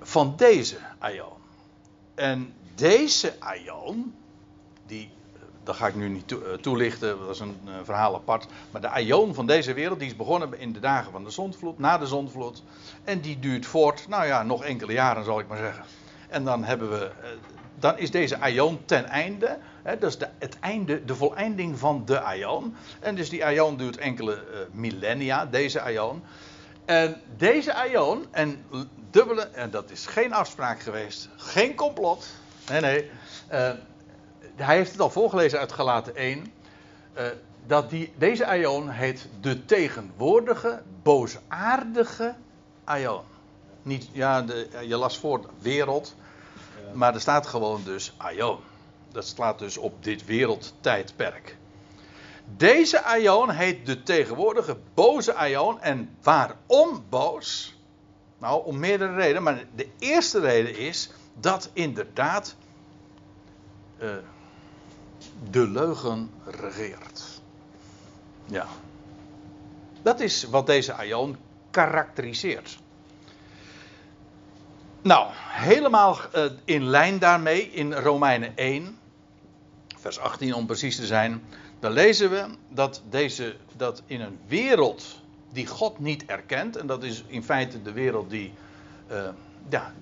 [0.00, 1.38] Van deze Aion.
[2.14, 4.14] En deze Aion,
[4.86, 5.10] die,
[5.62, 8.46] dat ga ik nu niet eh, toelichten, dat is een eh, verhaal apart.
[8.70, 11.78] Maar de Aion van deze wereld, die is begonnen in de dagen van de zondvloed,
[11.78, 12.62] na de zondvloed.
[13.04, 15.84] En die duurt voort, nou ja, nog enkele jaren zal ik maar zeggen.
[16.28, 17.28] En dan hebben we, eh,
[17.78, 19.58] dan is deze Aion ten einde.
[19.82, 22.76] Hè, dat is de, het einde, de voleinding van de Aion.
[23.00, 26.22] En dus die Aion duurt enkele millennia, deze Aion.
[26.84, 28.64] En deze Aion, en
[29.10, 32.26] dubbele, en dat is geen afspraak geweest, geen complot.
[32.70, 33.10] Nee, nee.
[34.62, 36.52] Hij heeft het al voorgelezen uit Galaten 1.
[37.12, 37.26] eh,
[37.66, 42.34] dat die, deze Aion heet de tegenwoordige, boosaardige
[42.84, 43.22] Aion.
[43.82, 46.14] Niet, ja, de, je las voor wereld,
[46.92, 48.58] maar er staat gewoon dus Aion.
[49.12, 51.56] Dat slaat dus op dit wereldtijdperk.
[52.56, 55.80] Deze Aion heet de tegenwoordige boze Aion.
[55.80, 57.78] En waarom boos?
[58.38, 59.42] Nou, om meerdere redenen.
[59.42, 62.56] Maar de eerste reden is dat inderdaad
[63.98, 64.08] eh,
[65.50, 67.40] de leugen regeert.
[68.44, 68.66] Ja.
[70.02, 71.36] Dat is wat deze Aion
[71.70, 72.78] karakteriseert.
[75.02, 78.98] Nou, helemaal eh, in lijn daarmee in Romeinen 1,
[79.98, 81.42] vers 18 om precies te zijn.
[81.78, 85.20] Dan lezen we dat, deze, dat in een wereld
[85.52, 88.52] die God niet erkent, en dat is in feite de wereld die
[89.06, 89.28] eh,
[89.68, 89.92] ja,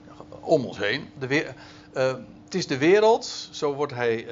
[0.40, 1.08] om ons heen.
[1.18, 1.44] De
[1.92, 4.26] eh, het is de wereld, zo wordt hij,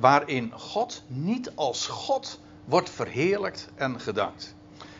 [0.00, 4.54] waarin God niet als God wordt verheerlijkt en gedankt.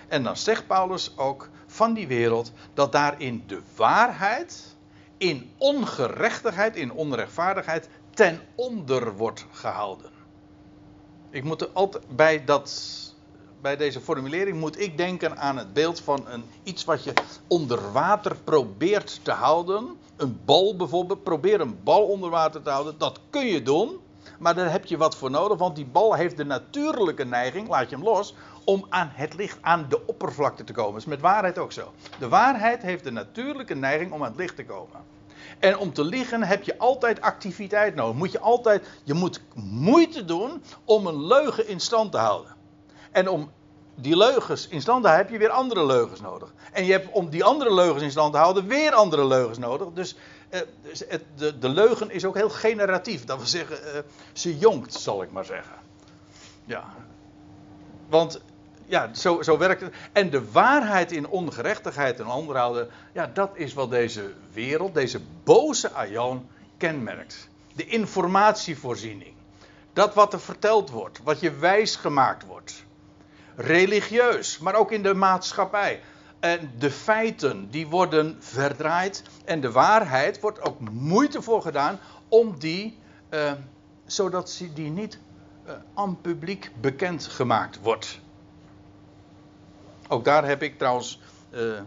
[0.08, 4.76] En dan zegt Paulus ook van die wereld dat daarin de waarheid
[5.16, 10.10] in ongerechtigheid, in onrechtvaardigheid ten onder wordt gehouden.
[11.30, 12.72] Ik moet er altijd bij, dat,
[13.60, 17.12] bij deze formulering moet ik denken aan het beeld van een, iets wat je
[17.46, 19.96] onder water probeert te houden.
[20.16, 22.98] Een bal bijvoorbeeld, probeer een bal onder water te houden.
[22.98, 24.00] Dat kun je doen,
[24.42, 27.90] maar daar heb je wat voor nodig, want die bal heeft de natuurlijke neiging, laat
[27.90, 30.92] je hem los, om aan het licht, aan de oppervlakte te komen.
[30.92, 31.92] Dat is met waarheid ook zo.
[32.18, 35.00] De waarheid heeft de natuurlijke neiging om aan het licht te komen.
[35.58, 38.16] En om te liegen heb je altijd activiteit nodig.
[38.16, 42.54] Moet je, altijd, je moet moeite doen om een leugen in stand te houden.
[43.10, 43.50] En om
[43.94, 46.52] die leugens in stand te houden heb je weer andere leugens nodig.
[46.72, 49.88] En je hebt om die andere leugens in stand te houden weer andere leugens nodig.
[49.94, 50.16] Dus,
[51.34, 53.24] de, de leugen is ook heel generatief.
[53.24, 54.00] Dat wil zeggen, eh,
[54.32, 55.76] ze jonkt, zal ik maar zeggen.
[56.64, 56.84] Ja.
[58.08, 58.40] Want
[58.86, 59.94] ja, zo, zo werkt het.
[60.12, 65.90] En de waarheid in ongerechtigheid en onderhouden, ja, dat is wat deze wereld, deze boze
[65.90, 67.48] Aion kenmerkt.
[67.74, 69.34] De informatievoorziening.
[69.92, 72.84] Dat wat er verteld wordt, wat je wijs gemaakt wordt.
[73.56, 76.00] Religieus, maar ook in de maatschappij.
[76.42, 79.22] En de feiten, die worden verdraaid.
[79.44, 83.52] En de waarheid wordt ook moeite voor gedaan om die, eh,
[84.06, 85.18] zodat die niet
[85.64, 88.20] eh, aan publiek bekend gemaakt wordt.
[90.08, 91.80] Ook daar heb ik trouwens, eh,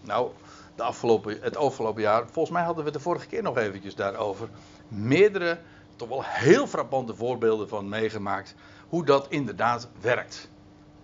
[0.00, 0.30] nou,
[0.74, 3.94] de afgelopen, het afgelopen jaar, volgens mij hadden we het de vorige keer nog eventjes
[3.94, 4.48] daarover,
[4.88, 5.58] meerdere,
[5.96, 8.54] toch wel heel frappante voorbeelden van meegemaakt,
[8.88, 10.48] hoe dat inderdaad werkt.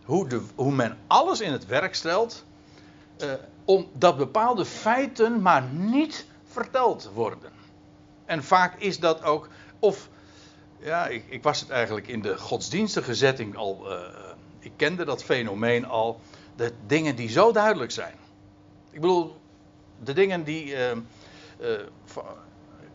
[0.05, 2.45] Hoe, de, hoe men alles in het werk stelt,
[3.21, 3.33] eh,
[3.65, 7.53] omdat bepaalde feiten maar niet verteld worden.
[8.25, 10.09] En vaak is dat ook Of,
[10.79, 13.91] ja, ik, ik was het eigenlijk in de godsdienstige zetting al.
[13.91, 13.99] eh,
[14.59, 16.21] ik kende dat fenomeen al.
[16.57, 18.15] De dingen die zo duidelijk zijn.
[18.91, 19.41] Ik bedoel,
[19.99, 20.99] de dingen die eh, eh,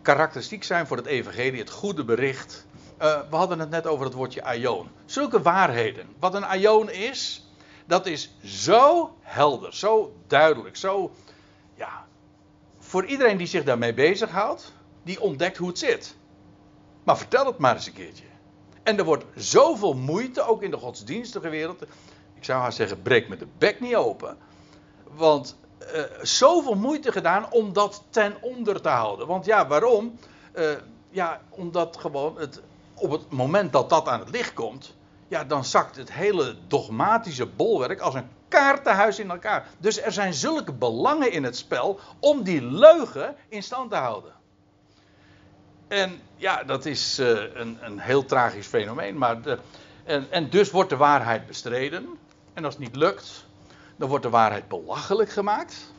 [0.02, 2.66] karakteristiek zijn voor het evangelie, het goede bericht.
[2.98, 4.90] Eh, we hadden het net over het woordje aion.
[5.06, 6.08] Zulke waarheden.
[6.20, 7.45] Wat een aion is,
[7.86, 11.12] dat is zo helder, zo duidelijk, zo,
[11.76, 12.06] ja,
[12.80, 16.16] voor iedereen die zich daarmee bezighoudt, die ontdekt hoe het zit.
[17.04, 18.24] Maar vertel het maar eens een keertje.
[18.84, 21.82] En er wordt zoveel moeite, ook in de godsdienstige wereld.
[22.34, 24.38] Ik zou haar zeggen, breek me de bek niet open.
[25.04, 29.28] Want eh, zoveel moeite gedaan om dat ten onder te houden.
[29.28, 30.20] Want ja, waarom?
[30.52, 30.72] Eh,
[31.10, 32.62] ja, omdat gewoon het,
[32.94, 34.96] op het moment dat dat aan het licht komt,
[35.28, 39.68] ja, dan zakt het hele dogmatische bolwerk als een kaartenhuis in elkaar.
[39.78, 44.34] Dus er zijn zulke belangen in het spel om die leugen in stand te houden.
[45.88, 49.18] En ja, dat is eh, een, een heel tragisch fenomeen.
[49.18, 49.60] Maar de,
[50.04, 52.08] en, en dus wordt de waarheid bestreden.
[52.54, 53.46] En als het niet lukt,
[53.96, 55.94] dan wordt de waarheid belachelijk gemaakt.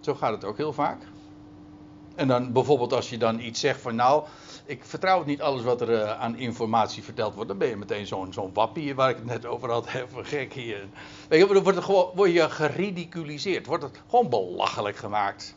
[0.00, 1.02] Zo gaat het ook heel vaak.
[2.14, 4.24] En dan bijvoorbeeld als je dan iets zegt van nou,
[4.66, 7.48] ik vertrouw het niet alles wat er eh, aan informatie verteld wordt.
[7.48, 9.86] Dan ben je meteen zo'n zo'n wappie waar ik het net over had.
[9.94, 10.88] Even gek hier.
[11.28, 13.66] Weet je, dan wordt, gewoon, word je geridiculiseerd.
[13.66, 15.56] Wordt het gewoon belachelijk gemaakt.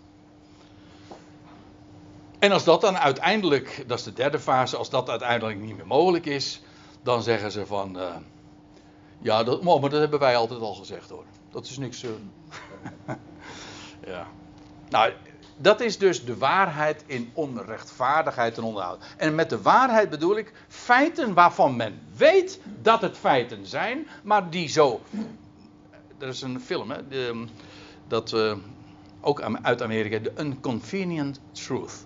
[2.39, 5.87] En als dat dan uiteindelijk, dat is de derde fase, als dat uiteindelijk niet meer
[5.87, 6.61] mogelijk is,
[7.03, 8.15] dan zeggen ze van, eh,
[9.19, 11.23] ja, dat, maar dat hebben wij altijd al gezegd hoor.
[11.51, 12.03] Dat is niks.
[12.03, 12.09] eh.
[14.13, 14.27] ja.
[14.89, 15.13] Nou,
[15.61, 19.03] dat is dus de waarheid in onrechtvaardigheid en onderhoud.
[19.17, 24.49] En met de waarheid bedoel ik feiten waarvan men weet dat het feiten zijn, maar
[24.49, 25.01] die zo.
[26.17, 27.45] Er is een film, hè, de,
[28.07, 28.55] dat eh,
[29.21, 32.05] ook uit Amerika, de Unconvenient Truth.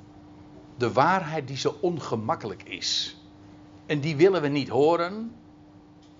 [0.77, 3.17] De waarheid die zo ongemakkelijk is.
[3.85, 5.35] En die willen we niet horen.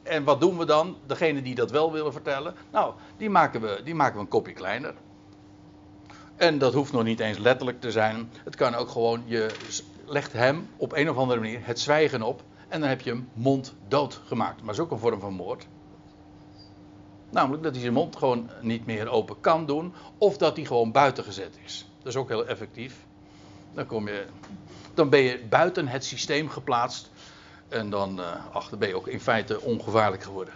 [0.04, 0.98] En wat doen we dan?
[1.06, 4.54] Degene die dat wel willen vertellen, nou, die maken we, die maken we een kopje
[4.54, 4.93] kleiner.
[6.36, 8.32] En dat hoeft nog niet eens letterlijk te zijn.
[8.43, 9.52] Het kan ook gewoon, je
[10.06, 12.43] legt hem op een of andere manier het zwijgen op.
[12.67, 14.58] En dan heb je hem monddood gemaakt.
[14.58, 15.67] Maar dat is ook een vorm van moord.
[17.30, 19.93] Namelijk dat hij zijn mond gewoon niet meer open kan doen.
[20.17, 21.88] Of dat hij gewoon buiten gezet is.
[21.98, 22.96] Dat is ook heel effectief.
[23.74, 24.26] Dan, kom je,
[24.93, 27.10] dan ben je buiten het systeem geplaatst.
[27.67, 30.54] En dan, uh, ach, dan ben je ook in feite ongevaarlijk geworden.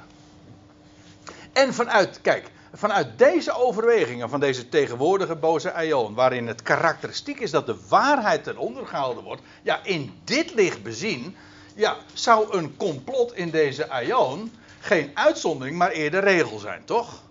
[1.54, 7.52] En vanuit, kijk, vanuit deze overwegingen van deze tegenwoordige boze Aion, waarin het karakteristiek is
[7.52, 11.36] dat de waarheid ten onder gehouden wordt, ja, in dit licht bezien,
[11.76, 17.22] ja, zou een complot in deze Aion geen uitzondering, maar eerder regel zijn, toch?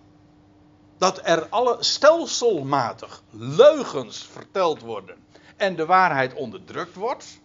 [0.97, 5.15] Dat er alle stelselmatig leugens verteld worden
[5.57, 7.39] en de waarheid onderdrukt wordt.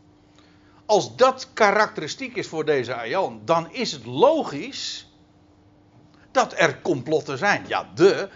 [0.87, 5.12] Als dat karakteristiek is voor deze Aion, dan is het logisch
[6.32, 7.64] dat er complotten zijn.
[7.66, 8.28] Ja, de.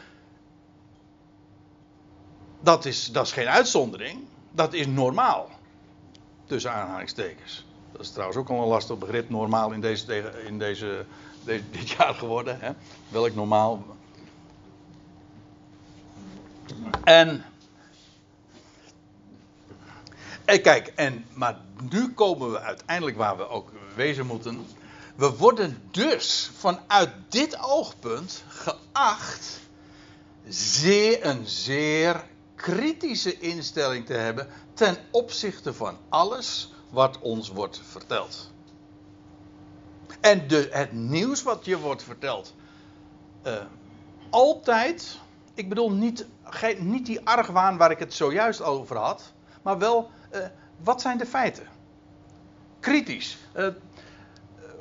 [2.60, 4.20] Dat is, dat is geen uitzondering.
[4.50, 5.50] Dat is normaal.
[6.44, 7.66] Tussen aanhalingstekens.
[7.92, 11.04] Dat is trouwens ook al een lastig begrip, normaal in deze, in deze,
[11.44, 12.60] dit jaar geworden.
[12.60, 12.70] Hè?
[13.08, 13.84] Welk normaal?
[17.04, 17.44] En.
[20.44, 21.56] En kijk, en, maar
[21.90, 24.66] nu komen we uiteindelijk waar we ook wezen moeten.
[25.16, 29.60] We worden dus vanuit dit oogpunt geacht
[30.48, 32.24] zeer een zeer
[32.54, 38.50] kritische instelling te hebben ten opzichte van alles wat ons wordt verteld.
[40.20, 42.54] En de, het nieuws wat je wordt verteld,
[43.46, 43.54] uh,
[44.30, 45.18] altijd,
[45.54, 46.26] ik bedoel niet,
[46.78, 50.46] niet die argwaan waar ik het zojuist over had, maar wel, uh,
[50.82, 51.66] wat zijn de feiten?
[52.80, 53.38] Kritisch.
[53.56, 53.66] Uh,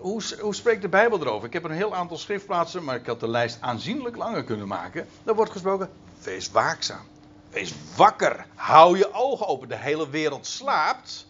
[0.06, 1.48] hoe, hoe, spreekt de Bijbel erover?
[1.48, 5.08] Ik heb een heel aantal schriftplaatsen, maar ik had de lijst aanzienlijk langer kunnen maken.
[5.24, 5.90] Daar wordt gesproken:
[6.24, 7.06] wees waakzaam.
[7.50, 8.46] Wees wakker.
[8.56, 9.68] Hou je ogen open.
[9.68, 11.28] De hele wereld slaapt.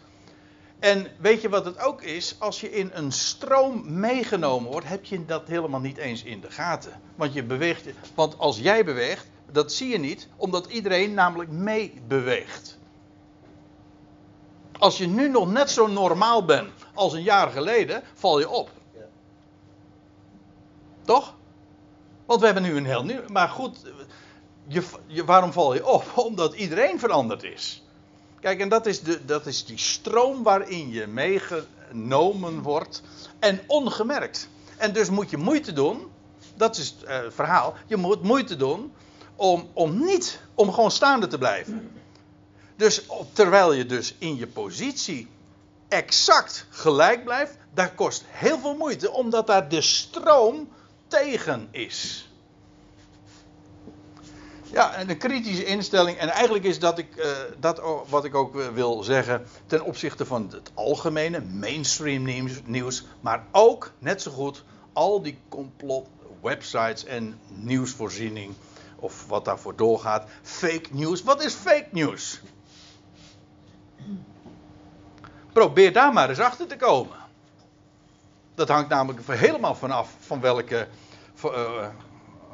[0.79, 2.35] En weet je wat het ook is?
[2.39, 6.51] Als je in een stroom meegenomen wordt, heb je dat helemaal niet eens in de
[6.51, 7.01] gaten.
[7.15, 7.85] Want je beweegt.
[8.15, 12.77] Want als jij beweegt, dat zie je niet, omdat iedereen namelijk meebeweegt.
[14.79, 18.71] Als je nu nog net zo normaal bent als een jaar geleden, val je op.
[21.05, 21.35] Toch?
[22.25, 23.21] Want we hebben nu een heel nieuw.
[23.31, 23.77] Maar goed,
[24.67, 26.11] je, je, waarom val je op?
[26.27, 27.83] Omdat iedereen veranderd is.
[28.39, 33.01] Kijk, en dat is, de, dat is die stroom waarin je meegenomen wordt
[33.39, 34.49] en ongemerkt.
[34.77, 36.11] En dus moet je moeite doen,
[36.55, 38.93] dat is het uh, verhaal, je moet moeite doen
[39.35, 41.91] om, om niet, om gewoon staande te blijven.
[42.75, 45.27] Dus terwijl je dus in je positie
[45.87, 50.69] exact gelijk blijft, dat kost heel veel moeite, omdat daar de stroom
[51.07, 52.29] tegen is.
[54.71, 56.17] Ja, en een kritische instelling.
[56.17, 57.25] En eigenlijk is dat, ik, uh,
[57.59, 63.03] dat wat ik ook wil zeggen ten opzichte van het algemene mainstream nieuws.
[63.21, 64.63] Maar ook, net zo goed,
[64.93, 66.07] al die complot
[66.41, 68.53] websites en nieuwsvoorziening.
[68.95, 70.29] Of wat daarvoor doorgaat.
[70.41, 71.23] Fake news.
[71.23, 72.41] Wat is fake news?
[75.55, 77.17] Probeer daar maar eens achter te komen.
[78.55, 80.87] Dat hangt namelijk helemaal vanaf van welke,
[81.45, 81.87] uh,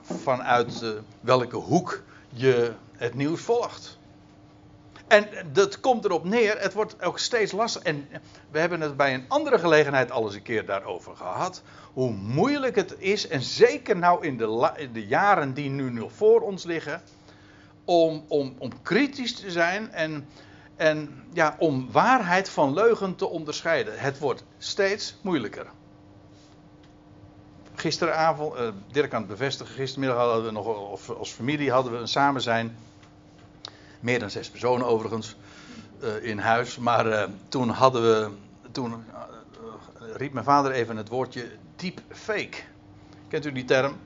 [0.03, 0.89] vanuit uh,
[1.19, 3.97] welke hoek je het nieuws volgt.
[5.07, 7.81] En dat komt erop neer, het wordt ook steeds lastig.
[7.81, 8.07] En
[8.51, 11.61] we hebben het bij een andere gelegenheid al eens een keer daarover gehad.
[11.93, 16.41] Hoe moeilijk het is, en zeker nou in de, de jaren die nu nog voor
[16.41, 17.01] ons liggen.
[17.85, 20.27] Om, om, om kritisch te zijn en,
[20.81, 23.99] en ja, om waarheid van leugen te onderscheiden.
[23.99, 25.67] Het wordt steeds moeilijker.
[27.75, 31.97] Gisteravond, uh, Dirk kan het bevestigen, gistermiddag hadden we nog, of als familie hadden we
[31.97, 32.77] een samen zijn.
[33.99, 35.35] Meer dan zes personen overigens
[36.03, 36.77] uh, in huis.
[36.77, 38.29] Maar uh, toen hadden we,
[38.71, 39.03] toen
[39.99, 42.57] riep mijn vader even het woordje deepfake.
[43.27, 43.97] Kent u die term?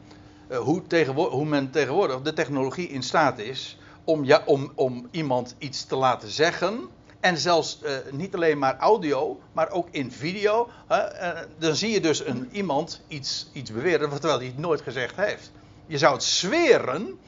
[0.49, 0.81] hoe,
[1.13, 6.29] hoe men tegenwoordig de technologie in staat is om, om, om iemand iets te laten
[6.29, 6.89] zeggen
[7.25, 10.69] en zelfs uh, niet alleen maar audio, maar ook in video.
[10.91, 15.15] Uh, dan zie je dus een, iemand iets, iets beweren terwijl hij het nooit gezegd
[15.15, 15.51] heeft.
[15.87, 17.19] Je zou het zweren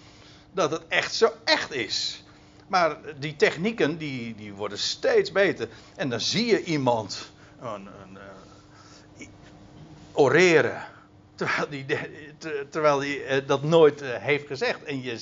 [0.53, 2.23] dat het echt zo echt is.
[2.67, 5.69] Maar die technieken die, die worden steeds beter.
[5.95, 8.17] En dan zie je iemand een, een,
[10.13, 10.83] oreren.
[11.35, 11.85] Terwijl hij
[12.69, 14.83] terwijl die, dat nooit heeft gezegd.
[14.83, 15.19] En je,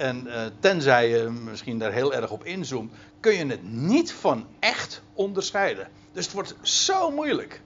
[0.00, 4.46] en uh, tenzij je misschien daar heel erg op inzoomt, kun je het niet van
[4.58, 5.88] echt onderscheiden.
[6.12, 7.60] Dus het wordt zo moeilijk.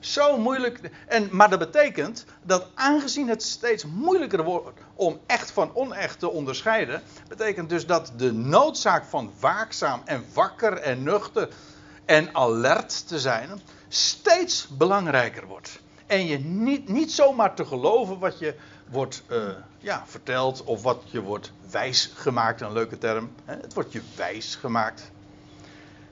[0.00, 0.80] Zo moeilijk.
[1.06, 6.30] En, maar dat betekent dat aangezien het steeds moeilijker wordt om echt van onecht te
[6.30, 11.48] onderscheiden, betekent dus dat de noodzaak van waakzaam en wakker en nuchter
[12.04, 15.80] en alert te zijn steeds belangrijker wordt.
[16.06, 18.54] En je niet, niet zomaar te geloven wat je
[18.90, 23.30] wordt uh, ja, verteld of wat je wordt wijs gemaakt, een leuke term.
[23.44, 25.10] Het wordt je wijs gemaakt.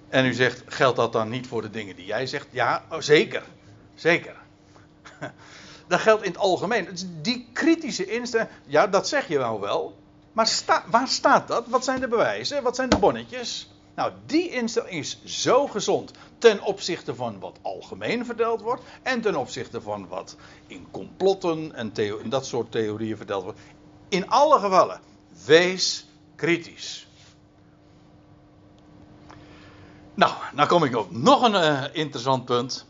[0.09, 2.47] En u zegt, geldt dat dan niet voor de dingen die jij zegt?
[2.51, 3.43] Ja, oh, zeker.
[3.95, 4.37] Zeker.
[5.89, 6.89] Dat geldt in het algemeen.
[7.23, 9.99] Die kritische instelling, ja, dat zeg je wel wel.
[10.33, 11.67] Maar sta, waar staat dat?
[11.67, 12.63] Wat zijn de bewijzen?
[12.63, 13.71] Wat zijn de bonnetjes?
[13.97, 19.37] Nou, die instelling is zo gezond ten opzichte van wat algemeen verteld wordt en ten
[19.37, 20.37] opzichte van wat
[20.67, 21.93] in complotten en,
[22.29, 23.59] dat soort theorieën verteld wordt.
[24.09, 25.01] In alle gevallen,
[25.47, 27.07] wees kritisch.
[30.15, 32.87] Nou, nou kom ik op nog een uh, interessant punt.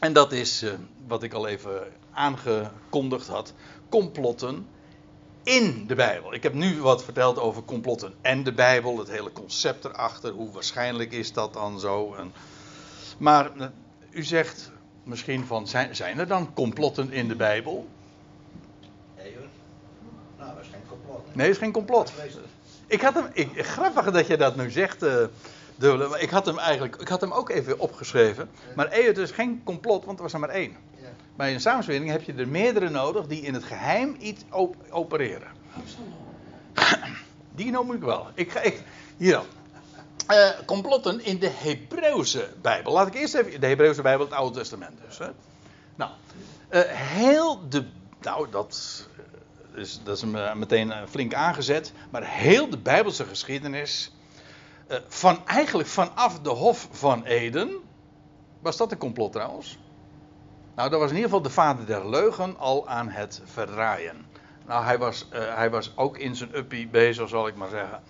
[0.00, 0.72] En dat is uh,
[1.06, 3.52] wat ik al even aangekondigd had:
[3.88, 4.68] complotten
[5.42, 6.34] in de Bijbel.
[6.34, 10.32] Ik heb nu wat verteld over complotten en de Bijbel, het hele concept erachter.
[10.32, 12.14] Hoe waarschijnlijk is dat dan zo?
[12.14, 12.32] En,
[13.18, 13.66] maar uh,
[14.10, 14.70] u zegt
[15.02, 17.88] misschien van: zijn, zijn er dan complotten in de Bijbel?
[19.16, 19.46] Nee hoor.
[20.38, 21.34] Nou, dat is geen complot.
[21.34, 22.12] Nee, dat is geen complot.
[22.86, 25.02] Ik had hem, ik, grappig dat je dat nu zegt.
[25.02, 25.24] Uh,
[25.76, 26.20] dubbele.
[26.20, 28.50] Ik had hem eigenlijk, ik had hem ook even opgeschreven.
[28.76, 30.76] Maar het is geen complot, want er was er maar één.
[31.40, 35.48] Bij een samenswering heb je er meerdere nodig die in het geheim iets op opereren.
[37.54, 38.26] Die noem ik wel.
[38.34, 38.82] Ik ga, ik,
[39.16, 39.44] hier dan.
[40.30, 42.92] Uh, complotten in de Hebreeuwse Bijbel.
[42.92, 43.60] Laat ik eerst even.
[43.60, 45.18] De Hebreeuwse Bijbel, het Oude Testament dus.
[45.18, 45.28] Hè.
[45.94, 46.10] Nou,
[46.70, 47.86] uh, heel de.
[48.20, 49.06] Nou, dat
[49.74, 50.24] is, dat is
[50.54, 51.92] meteen flink aangezet.
[52.10, 54.12] Maar heel de Bijbelse geschiedenis
[55.08, 57.76] van eigenlijk vanaf de Hof van Eden.
[58.62, 59.78] Was dat een complot trouwens?
[60.80, 64.26] Nou, dat was in ieder geval de vader der leugen al aan het verdraaien.
[64.66, 68.02] Nou, hij was, uh, hij was ook in zijn uppie bezig, zal ik maar zeggen.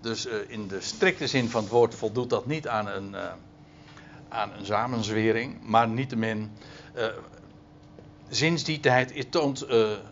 [0.00, 3.16] Dus uh, in de strikte zin van het woord voldoet dat niet aan een,
[4.28, 5.58] aan een samenzwering.
[5.62, 6.52] Maar niettemin,
[8.28, 10.02] sinds die tijd toont de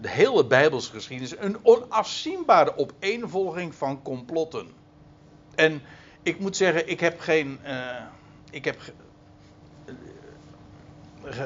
[0.00, 4.68] hele Bijbelse geschiedenis een onafzienbare opeenvolging van complotten.
[5.54, 5.82] En
[6.22, 7.58] ik moet zeggen, ik heb geen.
[7.64, 8.00] Uh,
[8.50, 8.76] ik heb
[9.86, 9.94] uh,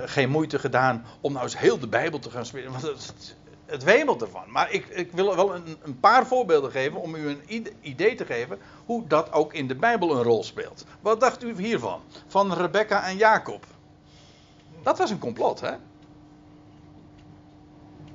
[0.05, 2.71] geen moeite gedaan om nou eens heel de Bijbel te gaan spelen.
[2.71, 4.51] Want het, het wemelt ervan.
[4.51, 8.25] Maar ik, ik wil wel een, een, paar voorbeelden geven om u een idee te
[8.25, 10.85] geven hoe dat ook in de Bijbel een rol speelt.
[11.01, 12.01] Wat dacht u hiervan?
[12.27, 13.67] Van Rebecca en Jacob.
[14.83, 15.73] Dat was een complot, hè?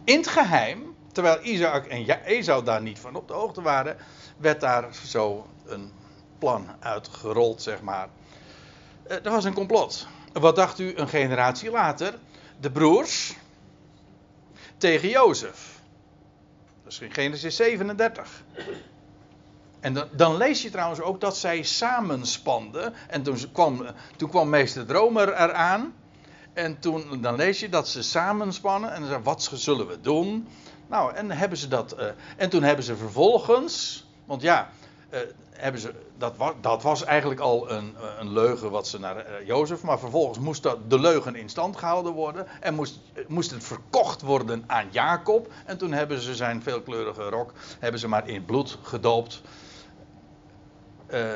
[0.04, 3.98] In het geheim, terwijl Isaac en Esau daar niet van op de hoogte waren,
[4.38, 5.92] werd daar zo een
[6.40, 8.08] plan uitgerold, zeg maar.
[9.04, 10.08] Eh, er was een complot.
[10.34, 12.14] Wat dacht u een generatie later?
[12.60, 13.36] De broers
[14.78, 15.82] tegen Jozef.
[16.84, 18.44] Dat is in Genesis 37.
[19.80, 22.94] En dan, dan, lees je trouwens ook dat zij samenspanden.
[23.08, 25.94] En toen kwam, toen kwam meester Dromer eraan.
[26.54, 28.94] En toen, dan lees je dat ze samenspannen.
[28.94, 30.48] En dan wat zullen we doen?
[30.88, 32.06] Nou, en, hebben ze dat, uh,
[32.38, 34.06] en toen hebben ze vervolgens.
[34.26, 34.70] Want ja,
[35.14, 35.20] uh,
[35.64, 39.48] hebben ze, dat, was, dat was eigenlijk al een, een leugen wat ze naar uh,
[39.48, 39.84] Jozef.
[39.84, 42.48] Maar vervolgens moest dat, de leugen in stand gehouden worden.
[42.62, 45.52] En moest, moest het verkocht worden aan Jacob.
[45.66, 49.42] En toen hebben ze zijn veelkleurige rok hebben ze maar in bloed gedoopt.
[51.10, 51.32] Uh,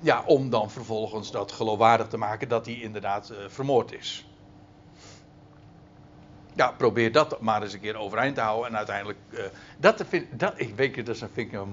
[0.00, 4.26] ja, om dan vervolgens dat geloofwaardig te maken dat hij inderdaad vermoord is.
[6.54, 8.70] Ja, probeer dat maar eens een keer overeind te houden.
[8.70, 9.18] En uiteindelijk,
[9.76, 11.66] dat, vind, dat, ik weet dat vind ik wel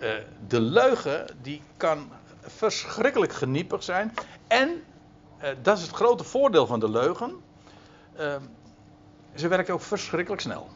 [0.00, 0.24] mooi.
[0.48, 4.14] de leugen, die kan verschrikkelijk geniepig zijn.
[4.46, 4.82] En,
[5.62, 7.36] dat is het grote voordeel van de leugen.
[9.34, 10.68] ze werkt ook verschrikkelijk snel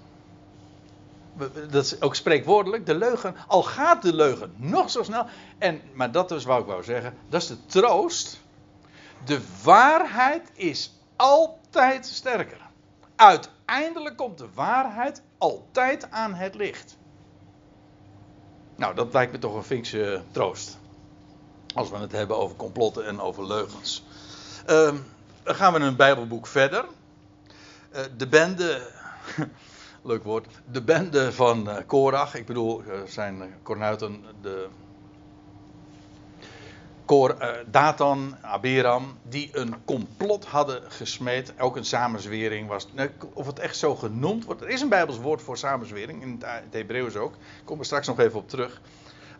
[1.70, 5.26] dat is ook spreekwoordelijk, de leugen, al gaat de leugen nog zo snel,
[5.58, 8.40] en, maar dat is wat ik wou zeggen, dat is de troost.
[9.24, 12.60] De waarheid is altijd sterker.
[13.16, 16.96] Uiteindelijk komt de waarheid altijd aan het licht.
[18.82, 20.78] Nou, dat lijkt me toch een vinkse troost.
[21.74, 24.04] Als we het hebben over complotten en over leugens.
[24.70, 24.92] Uh,
[25.42, 26.84] dan gaan we een Bijbelboek verder.
[27.92, 28.90] Uh, de bende
[30.02, 30.46] leuk woord.
[30.64, 34.68] De bende van uh, Korach, ik bedoel, uh, zijn kornuiten, de.
[37.12, 37.36] Kor,
[37.70, 41.52] Datan, Abiram, die een complot hadden gesmeed.
[41.58, 42.88] Ook een samenzwering was.
[43.32, 44.60] Of het echt zo genoemd wordt.
[44.60, 47.32] Er is een Bijbels woord voor samenzwering, in het, het Hebreeuws ook.
[47.32, 48.80] Ik kom er straks nog even op terug.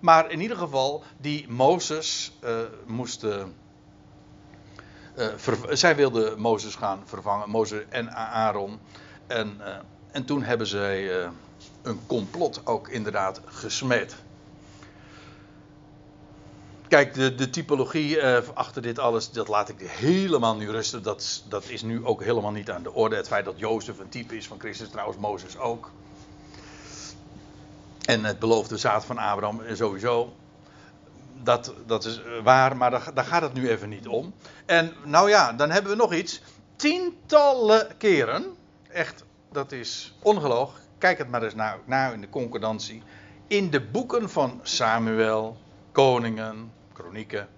[0.01, 2.39] Maar in ieder geval, die Mozes
[2.87, 3.55] moesten.
[5.69, 8.79] zij wilden Mozes gaan vervangen, Mozes en Aaron.
[9.27, 9.61] En
[10.13, 11.29] en toen hebben zij uh,
[11.83, 14.17] een complot ook inderdaad gesmeed.
[16.93, 21.03] Kijk, de, de typologie uh, achter dit alles, dat laat ik helemaal nu rusten.
[21.03, 23.17] Dat, dat is nu ook helemaal niet aan de orde.
[23.17, 25.91] Het feit dat Jozef een type is van Christus, trouwens Mozes ook.
[28.05, 30.33] En het beloofde zaad van Abraham sowieso.
[31.43, 34.35] Dat, dat is waar, maar daar, daar gaat het nu even niet om.
[34.67, 36.43] En nou ja, dan hebben we nog iets.
[36.77, 38.45] Tientallen keren,
[38.89, 40.81] echt dat is ongeloog.
[40.99, 43.03] Kijk het maar eens naar, naar in de concordantie.
[43.47, 45.57] In de boeken van Samuel,
[45.93, 47.49] koningen, kronieken,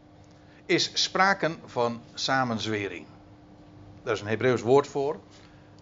[0.66, 3.07] is sprake van samenzwering.
[4.03, 5.20] Daar is een Hebreeuws woord voor.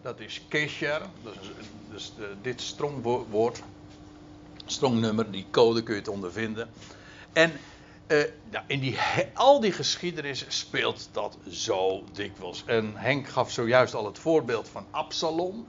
[0.02, 1.00] Dat is kesher.
[1.22, 1.50] Dat is,
[1.90, 3.62] dus de, dit strongwoord.
[4.66, 6.68] Strongnummer, die code kun je het ondervinden.
[7.32, 7.52] En
[8.08, 8.98] uh, nou, in die,
[9.34, 12.62] al die geschiedenis speelt dat zo dikwijls.
[12.66, 15.66] En Henk gaf zojuist al het voorbeeld van Absalom.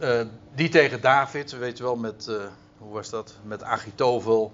[0.00, 0.20] Uh,
[0.54, 2.30] die tegen David, weet je wel, met,
[2.82, 3.34] hoe was dat?
[3.42, 4.52] Met Achitovel.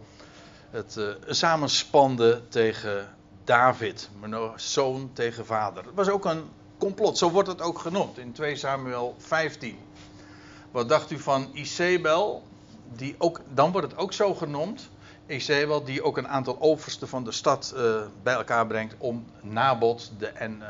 [0.71, 3.09] Het uh, samenspande tegen
[3.45, 4.11] David,
[4.57, 5.85] zoon tegen vader.
[5.85, 6.43] Het was ook een
[6.79, 9.79] complot, zo wordt het ook genoemd in 2 Samuel 15.
[10.71, 12.43] Wat dacht u van Isabel?
[12.93, 14.89] Die ook, dan wordt het ook zo genoemd.
[15.27, 17.75] Isabel, die ook een aantal oversten van de stad
[18.23, 20.63] bij elkaar brengt om Nabot de, en,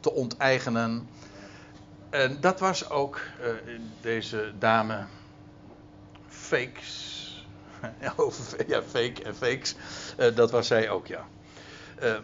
[0.00, 1.08] te onteigenen.
[2.10, 3.20] En dat was ook
[4.00, 5.04] deze dame
[6.52, 7.46] Fakes.
[8.66, 9.74] ja, fake en fakes.
[10.18, 11.26] Uh, dat was zij ook, ja.
[12.02, 12.16] Uh,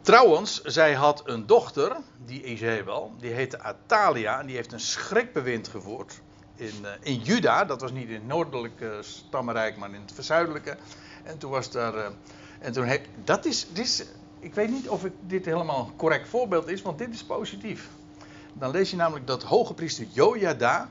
[0.00, 4.40] trouwens, zij had een dochter, die Izebel, die heette Atalia.
[4.40, 6.20] En die heeft een schrikbewind gevoerd
[6.56, 7.64] in, in Juda.
[7.64, 10.76] Dat was niet in het noordelijke stammenrijk, maar in het verzuidelijke.
[11.22, 12.12] En toen was daar.
[12.58, 14.04] en toen heeft, dat is, dit is
[14.38, 17.88] ik weet niet of ik dit helemaal een correct voorbeeld is, want dit is positief.
[18.52, 20.90] Dan lees je namelijk dat hoge priester Jojada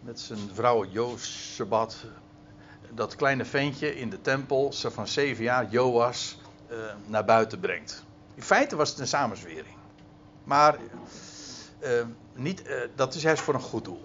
[0.00, 1.96] met zijn vrouw Josebat
[2.90, 6.38] dat kleine ventje in de tempel, ze van zeven jaar, Joas,
[6.70, 6.76] uh,
[7.06, 8.04] naar buiten brengt.
[8.34, 9.74] In feite was het een samenzwering.
[10.44, 10.76] Maar
[11.80, 11.90] uh,
[12.34, 14.02] niet, uh, dat is juist voor een goed doel.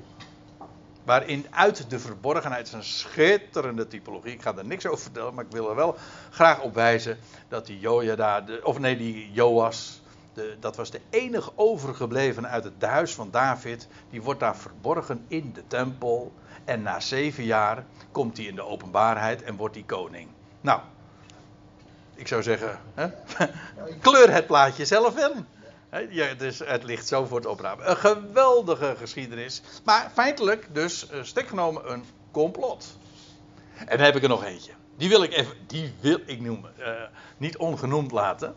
[1.04, 4.32] Waarin uit de verborgenheid een schitterende typologie.
[4.32, 5.98] Ik ga er niks over vertellen, maar ik wil er wel
[6.30, 7.18] graag op wijzen
[7.48, 10.02] dat die Jojada, de, of nee, die Joas,
[10.34, 13.88] de, dat was de enige overgebleven uit het huis van David.
[14.10, 16.34] Die wordt daar verborgen in de tempel.
[16.66, 20.30] En na zeven jaar komt hij in de openbaarheid en wordt hij koning.
[20.62, 20.82] Nou,
[22.16, 23.08] ik zou zeggen, hè?
[24.02, 25.46] kleur het plaatje zelf in.
[26.10, 27.90] Ja, dus het ligt zo voor het oprapen.
[27.90, 29.62] Een geweldige geschiedenis.
[29.84, 32.98] Maar feitelijk dus uh, stek genomen een complot.
[33.78, 34.72] En dan heb ik er nog eentje.
[34.98, 36.92] Die wil ik even, die wil ik noemen, eh,
[37.38, 38.56] niet ongenoemd laten.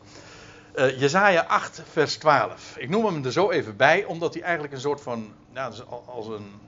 [0.76, 2.76] Uh, Jezaja 8, vers 12.
[2.76, 6.26] Ik noem hem er zo even bij, omdat hij eigenlijk een soort van, dus als
[6.26, 6.60] een,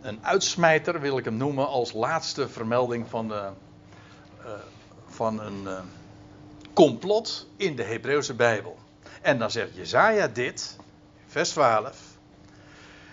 [0.00, 3.48] een uitsmijter wil ik hem noemen, als laatste vermelding van, de,
[4.44, 4.50] uh,
[5.06, 5.68] van een
[6.72, 8.78] complot in de Hebreeuwse Bijbel.
[9.22, 10.76] En dan zegt Jezaja dit,
[11.26, 11.96] vers 12.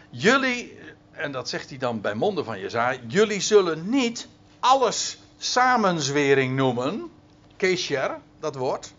[0.10, 0.78] Jullie,
[1.12, 4.28] en dat zegt hij dan bij monden van Jezaja, jullie zullen niet
[4.60, 7.12] alles samenzwering noemen,
[7.58, 8.94] kesher, dat woord,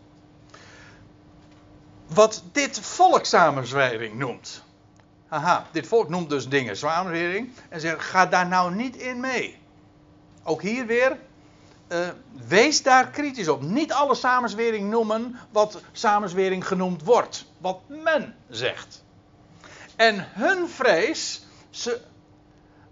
[2.14, 4.64] wat dit volk samenzwering noemt.
[5.28, 9.58] Haha, dit volk noemt dus dingen samenzwering en zegt, ga daar nou niet in mee.
[10.42, 11.18] Ook hier weer,
[11.88, 12.08] uh,
[12.48, 13.62] wees daar kritisch op.
[13.62, 17.46] Niet alle samenzwering noemen wat samenzwering genoemd wordt.
[17.58, 19.04] Wat men zegt.
[19.96, 21.44] En hun vrees.
[21.70, 22.00] Ze,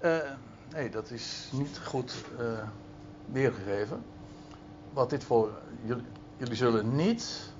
[0.02, 0.16] uh,
[0.72, 2.46] nee, dat is niet goed uh,
[3.26, 4.04] weergegeven.
[4.92, 5.50] Wat dit voor.
[5.82, 6.04] Jullie,
[6.36, 7.52] jullie zullen niet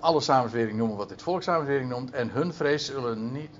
[0.00, 2.10] alle samenzwering noemen wat dit volk samenzwering noemt.
[2.10, 3.50] En hun vrees zullen niet.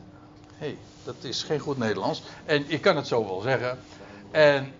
[0.54, 2.22] Hé, hey, dat is geen goed Nederlands.
[2.44, 3.78] En ik kan het zo wel zeggen.
[4.30, 4.72] En,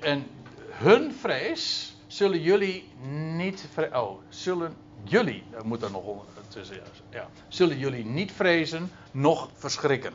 [0.00, 0.26] en
[0.70, 2.92] hun vrees zullen jullie
[3.34, 3.64] niet.
[3.92, 5.42] Oh, zullen jullie.
[5.50, 6.76] Dat moet er nog tussen.
[7.10, 10.12] Ja, zullen jullie niet vrezen, nog verschrikken.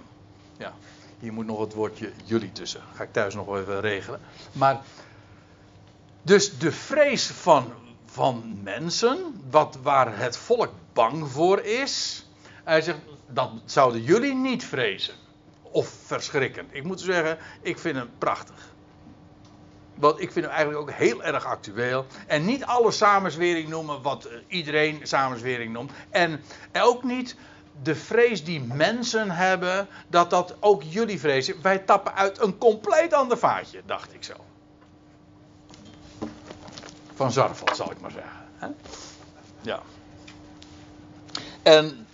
[0.57, 0.73] Ja,
[1.19, 2.81] hier moet nog het woordje jullie tussen.
[2.93, 4.19] Ga ik thuis nog even regelen.
[4.51, 4.81] Maar.
[6.21, 7.71] Dus de vrees van,
[8.16, 12.26] van mensen, wat, waar het volk bang voor is.
[12.63, 15.13] Hij zegt, dat zouden jullie niet vrezen.
[15.61, 16.68] Of verschrikken.
[16.72, 18.74] Ik moet zeggen, ik vind hem prachtig.
[19.95, 22.05] Want ik vind hem eigenlijk ook heel erg actueel.
[22.28, 25.91] En niet alle samenzwering noemen wat iedereen samenzwering noemt.
[26.09, 26.41] En
[26.74, 27.36] ook niet
[27.82, 31.61] de vrees die mensen hebben, dat dat ook jullie vrezen.
[31.61, 34.34] Wij tappen uit een compleet ander vaatje, dacht ik zo.
[37.16, 38.76] Van Zarfel, zal ik maar zeggen.
[39.61, 39.82] Ja.
[41.63, 42.07] En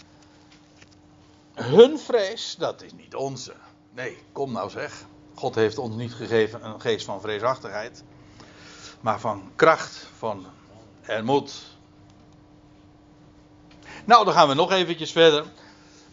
[1.54, 3.54] hun vrees, dat is niet onze.
[3.94, 5.06] Nee, kom nou zeg.
[5.34, 8.04] God heeft ons niet gegeven een geest van vreesachtigheid,
[9.02, 10.46] maar van kracht, van
[11.02, 11.54] en moed.
[14.06, 15.46] Nou, dan gaan we nog eventjes verder.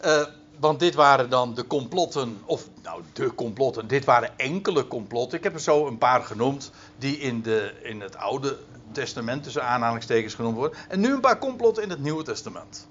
[0.05, 0.25] Uh,
[0.59, 5.39] want dit waren dan de complotten, of nou de complotten, dit waren enkele complotten.
[5.39, 8.59] Ik heb er zo een paar genoemd die in, de, in het Oude
[8.93, 10.79] Testament tussen aanhalingstekens genoemd worden.
[10.89, 12.89] En nu een paar complotten in het Nieuwe Testament.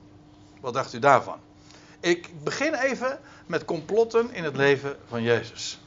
[0.59, 1.39] Wat dacht u daarvan?
[1.99, 5.79] Ik begin even met complotten in het leven van Jezus.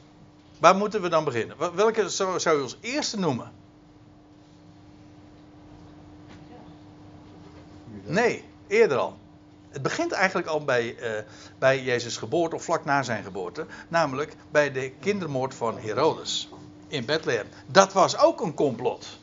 [0.59, 1.75] Waar moeten we dan beginnen?
[1.75, 3.51] Welke zou, u als eerste noemen?
[8.03, 9.17] Nee, eerder al.
[9.69, 11.23] Het begint eigenlijk al bij, uh,
[11.59, 13.65] bij Jezus' geboorte of vlak na zijn geboorte.
[13.87, 16.49] Namelijk bij de kindermoord van Herodes
[16.87, 17.47] in Bethlehem.
[17.65, 19.19] Dat was ook een complot.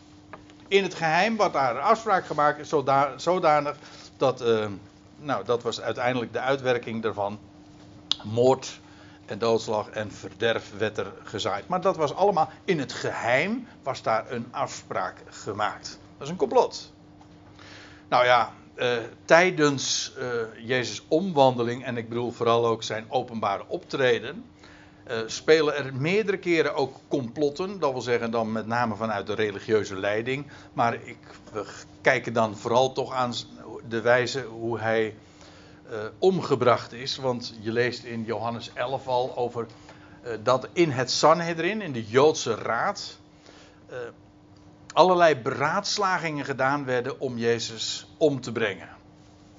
[0.68, 2.74] In het geheim wordt daar een afspraak gemaakt,
[3.16, 3.76] zodanig
[4.16, 4.66] dat, uh,
[5.16, 7.38] nou, dat was uiteindelijk de uitwerking daarvan.
[8.22, 8.80] Moord
[9.26, 11.68] en doodslag en verderf werd er gezaaid.
[11.68, 15.98] Maar dat was allemaal in het geheim, was daar een afspraak gemaakt.
[16.16, 16.92] Dat is een complot.
[18.08, 20.26] Nou ja, uh, tijdens uh,
[20.66, 24.44] Jezus' omwandeling, en ik bedoel vooral ook zijn openbare optreden,
[25.08, 27.78] uh, spelen er meerdere keren ook complotten.
[27.78, 30.46] Dat wil zeggen dan met name vanuit de religieuze leiding.
[30.72, 31.18] Maar ik,
[31.52, 31.66] we
[32.00, 33.34] kijken dan vooral toch aan
[33.88, 35.14] de wijze hoe hij
[35.90, 37.16] uh, omgebracht is.
[37.16, 39.66] Want je leest in Johannes 11 al over
[40.24, 43.18] uh, dat in het Sanhedrin, in de Joodse raad,
[44.92, 48.97] allerlei beraadslagingen gedaan werden om Jezus om te brengen.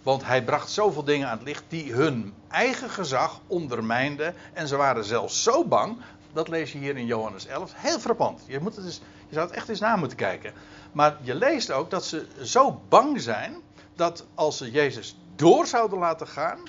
[0.09, 4.35] Want hij bracht zoveel dingen aan het licht die hun eigen gezag ondermijnden.
[4.53, 5.97] En ze waren zelfs zo bang.
[6.33, 7.71] Dat lees je hier in Johannes 11.
[7.75, 8.41] Heel frappant.
[8.47, 8.91] Je, moet je
[9.29, 10.53] zou het echt eens na moeten kijken.
[10.91, 13.55] Maar je leest ook dat ze zo bang zijn.
[13.95, 16.59] dat als ze Jezus door zouden laten gaan,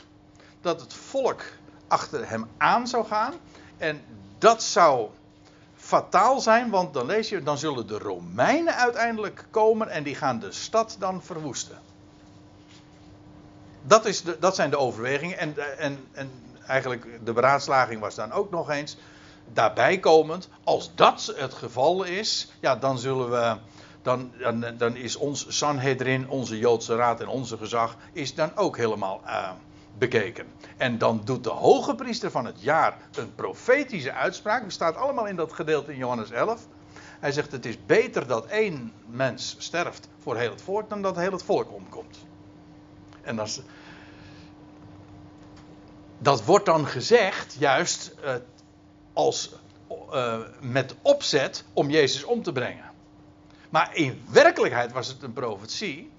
[0.61, 1.43] dat het volk
[1.89, 3.33] achter hem aan zou gaan.
[3.77, 4.03] En
[4.39, 5.09] dat zou
[5.77, 10.39] fataal zijn, want dan lees je, dan zullen de Romeinen uiteindelijk komen en die gaan
[10.39, 11.79] de stad dan verwoesten.
[13.91, 15.39] Dat, is de, dat zijn de overwegingen.
[15.39, 16.31] En, en, en
[16.67, 18.97] eigenlijk de beraadslaging was dan ook nog eens
[19.53, 20.49] daarbij komend.
[20.65, 23.57] Als dat het geval is, ja, dan zullen we
[24.03, 28.77] dan, dan, dan is ons Sanhedrin, onze Joodse raad en onze gezag, is dan ook
[28.77, 29.51] helemaal uh,
[29.99, 30.47] bekeken.
[30.77, 34.63] En dan doet de hoge priester van het jaar een profetische uitspraak.
[34.63, 36.67] Dat staat allemaal in dat gedeelte in Johannes 11.
[37.21, 41.17] Hij zegt: Het is beter dat één mens sterft voor heel het volk dan dat
[41.17, 42.19] heel het volk omkomt.
[43.23, 43.63] En dat,
[46.23, 48.35] dat wordt dan gezegd juist uh,
[49.13, 49.53] als,
[50.13, 52.91] uh, met opzet om Jezus om te brengen.
[53.71, 56.11] Maar in werkelijkheid was het een profetie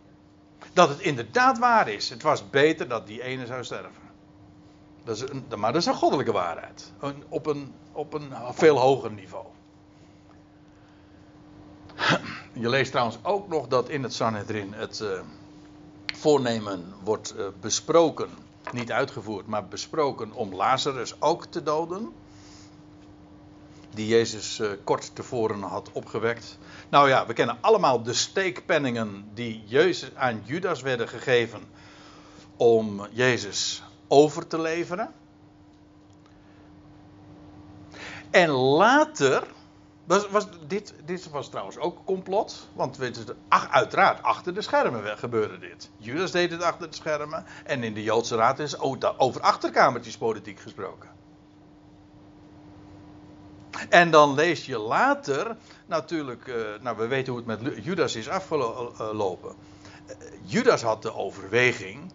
[0.74, 2.10] dat het inderdaad waar is.
[2.10, 4.10] Het was beter dat die ene zou sterven.
[5.04, 6.92] Dat is een, maar dat is een goddelijke waarheid.
[7.30, 9.46] Op een, op een veel hoger niveau.
[12.54, 15.22] Je leest trouwens ook nog dat in het Sanhedrin het uh,
[16.06, 18.30] voornemen wordt besproken.
[18.72, 22.14] Niet uitgevoerd, maar besproken om Lazarus ook te doden.
[23.90, 26.58] Die Jezus uh, kort tevoren had opgewekt.
[26.90, 31.62] Nou ja, we kennen allemaal de steekpenningen die Jezus, aan Judas werden gegeven
[32.56, 35.14] om Jezus over te leveren.
[38.30, 39.48] En later,
[40.12, 43.00] was, was, dit, dit was trouwens ook complot, want
[43.48, 45.90] uiteraard achter de schermen gebeurde dit.
[45.98, 50.60] Judas deed het achter de schermen en in de Joodse Raad is over achterkamertjes politiek
[50.60, 51.10] gesproken.
[53.90, 58.30] En dan lees je later, natuurlijk, uh, nou we weten hoe het met Judas is
[58.30, 59.56] afgelopen.
[60.08, 62.12] Uh, Judas had de overweging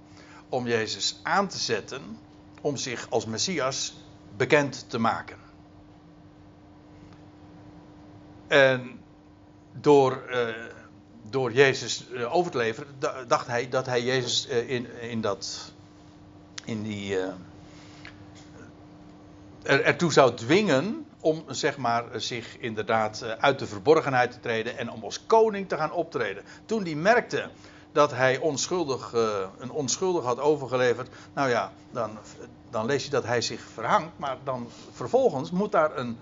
[0.48, 2.18] om Jezus aan te zetten
[2.60, 3.96] om zich als Messias
[4.36, 5.45] bekend te maken.
[8.46, 9.00] En
[9.72, 10.48] door, uh,
[11.30, 12.88] door Jezus over te leveren,
[13.28, 15.72] dacht hij dat hij Jezus in, in, dat,
[16.64, 17.18] in die.
[19.62, 24.90] Er, ertoe zou dwingen om zeg maar, zich inderdaad uit de verborgenheid te treden en
[24.90, 26.42] om als koning te gaan optreden.
[26.66, 27.48] Toen hij merkte
[27.92, 29.12] dat hij onschuldig,
[29.58, 31.08] een onschuldig had overgeleverd.
[31.34, 32.18] Nou ja, dan,
[32.70, 34.12] dan lees je dat hij zich verhangt.
[34.16, 36.18] Maar dan vervolgens moet daar een.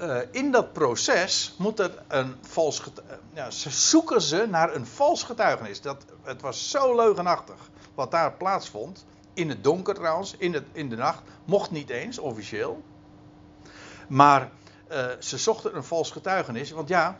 [0.00, 3.24] Uh, in dat proces moet er een vals getuigenis.
[3.32, 5.80] Ja, ze zoeken ze naar een vals getuigenis.
[5.80, 9.06] Dat, het was zo leugenachtig wat daar plaatsvond.
[9.34, 11.22] In het donker trouwens, in, het, in de nacht.
[11.44, 12.82] Mocht niet eens, officieel.
[14.08, 14.50] Maar
[14.90, 16.70] uh, ze zochten een vals getuigenis.
[16.70, 17.18] Want ja,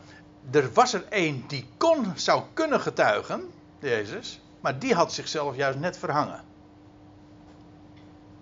[0.51, 3.51] er was er één die kon, zou kunnen getuigen.
[3.79, 4.41] Jezus.
[4.61, 6.43] Maar die had zichzelf juist net verhangen.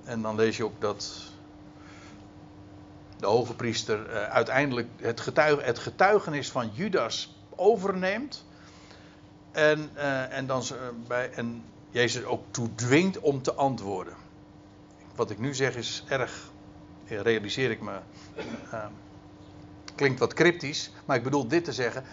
[0.04, 1.25] En dan lees je ook dat
[3.18, 8.46] de hoge priester uh, uiteindelijk het, getuig, het, getuigenis van Judas overneemt.
[9.52, 10.64] En, uh, en, dan,
[11.08, 14.14] bij, en Jezus ook toedwingt om te antwoorden.
[15.16, 16.52] Wat ik nu zeg is erg,
[17.06, 18.00] realiseer ik me,
[19.96, 20.92] klinkt wat cryptisch.
[21.06, 22.04] Maar ik bedoel dit te zeggen.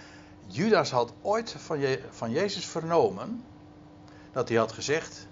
[0.47, 3.45] Judas had ooit van, Je van Jezus vernomen
[4.33, 5.27] dat hij had gezegd,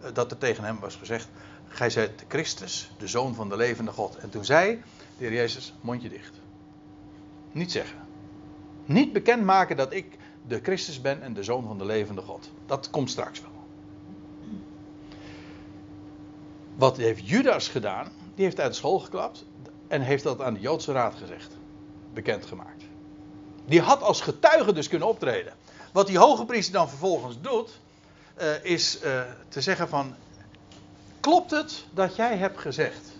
[0.00, 1.28] eh, dat er tegen hem was gezegd,
[1.68, 4.16] gij zijt de Christus, de Zoon van de levende God.
[4.16, 4.82] En toen zei
[5.18, 6.40] de heer Jezus, mondje dicht.
[7.52, 7.98] Niet zeggen.
[8.84, 12.50] Niet bekendmaken dat ik de Christus ben en de Zoon van de levende God.
[12.66, 13.50] Dat komt straks wel.
[16.74, 18.08] Wat heeft Judas gedaan?
[18.34, 19.44] Die heeft uit de school geklapt
[19.88, 21.56] en heeft dat aan de Joodse Raad gezegd.
[22.12, 22.82] Bekendgemaakt.
[23.64, 25.52] Die had als getuige dus kunnen optreden.
[25.92, 27.80] Wat die hoge priester dan vervolgens doet,
[28.40, 30.14] uh, is uh, te zeggen van,
[31.20, 33.13] klopt het dat jij hebt gezegd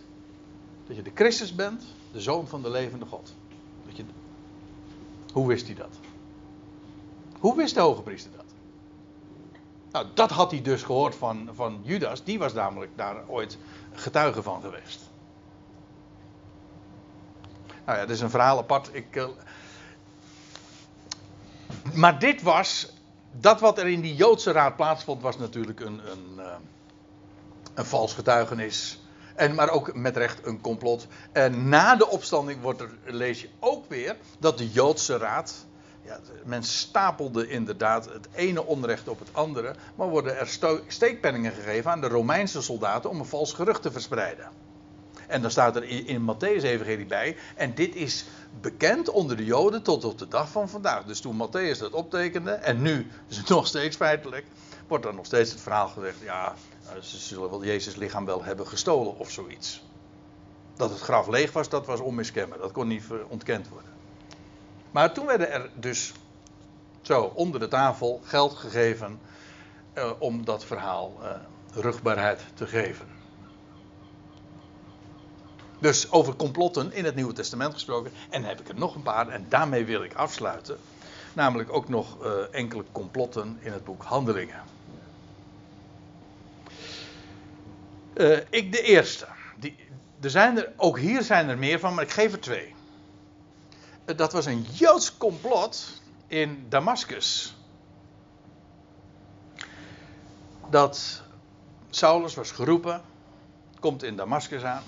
[0.86, 3.34] dat je de Christus bent, de zoon van de levende God?
[3.86, 4.04] Dat je,
[5.32, 5.98] hoe wist hij dat?
[7.38, 8.44] Hoe wist de hoge priester dat?
[9.90, 13.58] Nou, dat had hij dus gehoord van, van Judas, die was namelijk daar ooit
[13.92, 15.10] getuige van geweest.
[17.84, 18.90] Nou ja, dat is een verhaal apart.
[18.92, 19.26] Ik, uh,
[21.92, 22.92] maar dit was,
[23.32, 26.54] dat wat er in die Joodse raad plaatsvond, was natuurlijk een, een, uh,
[27.74, 28.98] een vals getuigenis.
[29.34, 31.06] En, maar ook met recht een complot.
[31.32, 35.66] En na de opstanding wordt er, lees je ook weer dat de Joodse raad.
[36.02, 39.74] Ja, men stapelde inderdaad het ene onrecht op het andere.
[39.94, 44.48] Maar worden er steekpenningen gegeven aan de Romeinse soldaten om een vals gerucht te verspreiden.
[45.26, 47.36] En dan staat er in, Matthäus Evangelie bij.
[47.56, 48.24] En dit is
[48.60, 51.04] bekend onder de Joden tot op de dag van vandaag.
[51.04, 54.46] Dus toen Matthäus dat optekende, en nu is het nog steeds feitelijk,
[54.86, 56.54] wordt er nog steeds het verhaal gezegd: ja,
[56.94, 59.82] nou, ze zullen wel Jezus lichaam wel hebben gestolen of zoiets.
[60.76, 62.58] Dat het graf leeg was, dat was onmiskenbaar.
[62.58, 63.90] Dat kon niet ontkend worden.
[64.90, 66.12] Maar toen werden er dus
[67.02, 69.20] zo onder de tafel geld gegeven
[69.94, 71.30] uh, om dat verhaal uh,
[71.72, 73.06] rugbaarheid te geven.
[75.78, 78.12] Dus over complotten in het Nieuwe Testament gesproken.
[78.30, 80.78] En heb ik er nog een paar en daarmee wil ik afsluiten.
[81.32, 84.62] Namelijk ook nog uh, enkele complotten in het boek Handelingen.
[88.16, 89.26] Uh, ik de eerste.
[89.56, 89.76] Die,
[90.20, 92.74] er zijn er, ook hier zijn er meer van, maar ik geef er twee.
[94.06, 97.56] Uh, dat was een Joods complot in Damascus.
[100.70, 101.22] Dat
[101.90, 103.02] Saulus was geroepen,
[103.80, 104.82] komt in Damascus aan.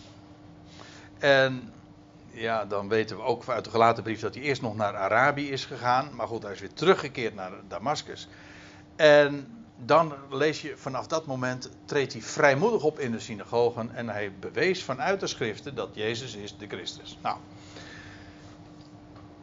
[1.18, 1.72] En
[2.30, 5.50] ja, dan weten we ook uit de gelaten brief dat hij eerst nog naar Arabië
[5.50, 6.10] is gegaan.
[6.14, 8.28] Maar goed, hij is weer teruggekeerd naar Damascus.
[8.96, 13.94] En dan lees je vanaf dat moment treedt hij vrijmoedig op in de synagogen.
[13.94, 17.18] En hij bewees vanuit de schriften dat Jezus is de Christus.
[17.22, 17.38] Nou.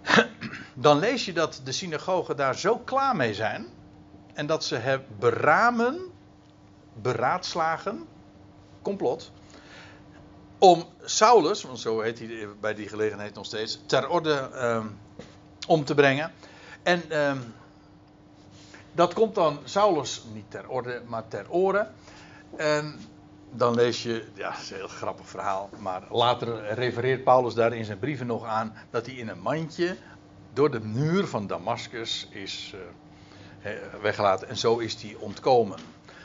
[0.74, 3.68] Dan lees je dat de synagogen daar zo klaar mee zijn.
[4.34, 6.00] En dat ze hebben beramen,
[6.94, 8.08] beraadslagen,
[8.82, 9.32] complot
[10.64, 15.00] om Saulus, want zo heet hij bij die gelegenheid nog steeds, ter orde um,
[15.68, 16.32] om te brengen.
[16.84, 17.54] En um,
[18.94, 21.94] dat komt dan Saulus niet ter orde, maar ter oren.
[22.56, 23.00] En
[23.52, 27.74] dan lees je, ja, dat is een heel grappig verhaal, maar later refereert Paulus daar
[27.74, 29.98] in zijn brieven nog aan dat hij in een mandje
[30.54, 32.76] door de muur van Damascus is
[33.64, 33.72] uh,
[34.02, 35.80] weggelaten en zo is hij ontkomen.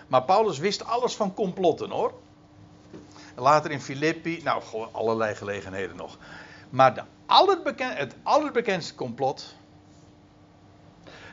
[0.07, 2.13] Maar Paulus wist alles van complotten hoor.
[3.37, 4.63] Later in Filippi, nou,
[4.93, 6.19] allerlei gelegenheden nog.
[6.71, 7.05] Maar
[7.79, 9.55] het allerbekendste complot,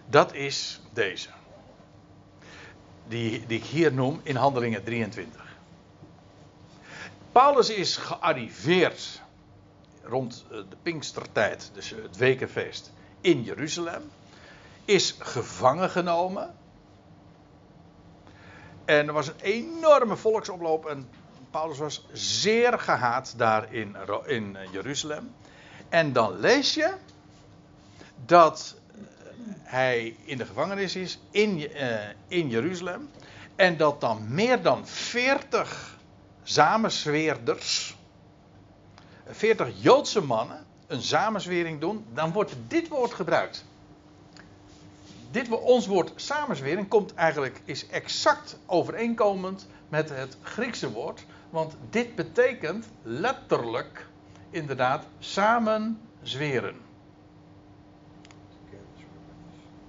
[0.06, 1.30] dat is deze.
[3.08, 5.45] Die, die ik hier noem in Handelingen 23.
[7.32, 9.22] Paulus is gearriveerd
[10.03, 12.91] rond eh, de Pinkstertijd, dus het wekenfeest,
[13.22, 14.12] in Jeruzalem.
[14.86, 16.56] Is gevangen genomen.
[18.86, 20.86] En er was een enorme volksoploop.
[20.86, 21.10] En
[21.51, 23.95] Paulus was zeer gehaat daar in,
[24.26, 25.34] in Jeruzalem.
[25.89, 26.93] En dan lees je
[28.26, 28.76] dat
[29.76, 33.09] hij in de gevangenis is in, uh, in Jeruzalem.
[33.55, 35.97] En dat dan meer dan 40
[36.43, 37.95] samenzweerders,
[39.28, 42.05] 40 Joodse mannen, een samenzwering doen.
[42.13, 43.65] Dan wordt dit woord gebruikt.
[45.32, 52.15] Dit, ons woord samenzwering komt eigenlijk, is exact overeenkomend met het Griekse woord want dit
[52.15, 54.07] betekent letterlijk,
[54.49, 56.84] inderdaad, samen zweren.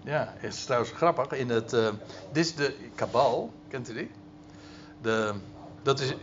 [0.06, 1.38] Ja, het is trouwens grappig.
[1.38, 1.88] In het, uh,
[2.32, 4.10] dit is de kabal, kent u die?
[5.02, 5.34] De,
[5.82, 6.14] dat is,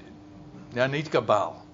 [0.69, 1.65] ja, niet kabaal.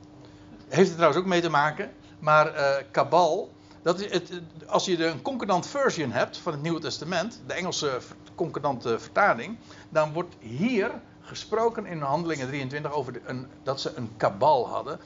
[0.68, 1.92] Heeft er trouwens ook mee te maken.
[2.20, 3.52] Maar uh, kabal,
[3.82, 8.00] dat is het, als je een concordant version hebt van het Nieuwe Testament, de Engelse
[8.36, 9.58] concordante vertaling,
[9.90, 10.92] dan wordt hier
[11.22, 15.00] gesproken in Handelingen 23 over een, dat ze een kabal hadden.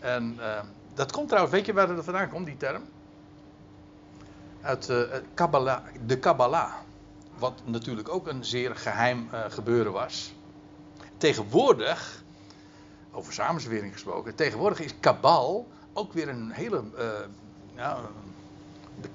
[0.00, 0.60] En uh,
[0.94, 2.82] dat komt trouwens, weet je waar dat vandaan komt, die term?
[4.60, 5.00] Uit uh,
[5.34, 6.72] Kabbalah, de Kabbalah.
[7.38, 10.34] Wat natuurlijk ook een zeer geheim uh, gebeuren was.
[11.16, 12.22] Tegenwoordig,
[13.12, 16.82] over samenzwering gesproken, tegenwoordig is kabal ook weer een hele.
[17.74, 18.00] ja,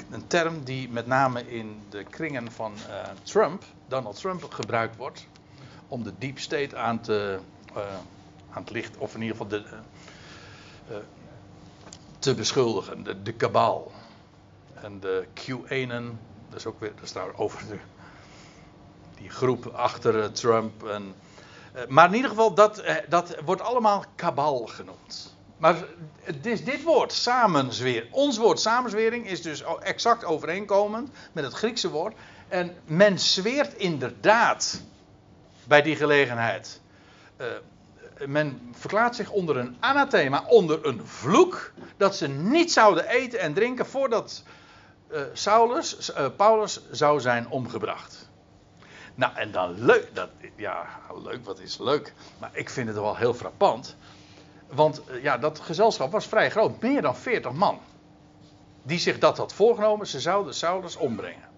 [0.09, 2.73] een term die met name in de kringen van
[3.23, 5.27] Trump, Donald Trump, gebruikt wordt
[5.87, 7.39] om de deep state aan te,
[8.49, 9.65] aan het licht, of in ieder geval de,
[12.19, 13.03] te beschuldigen.
[13.03, 13.35] De, de.
[14.83, 16.19] En de QAnon,
[16.49, 17.77] dat is ook weer, dat is daar over de,
[19.15, 20.87] die groep achter Trump.
[20.87, 21.15] En,
[21.87, 25.35] maar in ieder geval, dat, dat wordt allemaal kabal genoemd.
[25.57, 25.75] Maar
[26.21, 28.07] het is dit woord, samenzweer.
[28.11, 32.15] Ons woord samenzwering is dus exact overeenkomend met het Griekse woord.
[32.47, 34.81] En men zweert inderdaad
[35.67, 36.81] bij die gelegenheid.
[38.25, 43.53] Men verklaart zich onder een anathema, onder een vloek, dat ze niet zouden eten en
[43.53, 44.43] drinken voordat
[45.13, 48.29] uh, Saulus, uh, Paulus zou zijn omgebracht.
[49.15, 50.85] Nou, en dan leuk, dat, ja,
[51.23, 52.13] leuk, wat is leuk.
[52.39, 53.95] Maar ik vind het wel heel frappant.
[54.67, 57.79] Want ja, dat gezelschap was vrij groot, meer dan 40 man.
[58.83, 61.49] Die zich dat had voorgenomen, ze zouden Saulus ombrengen.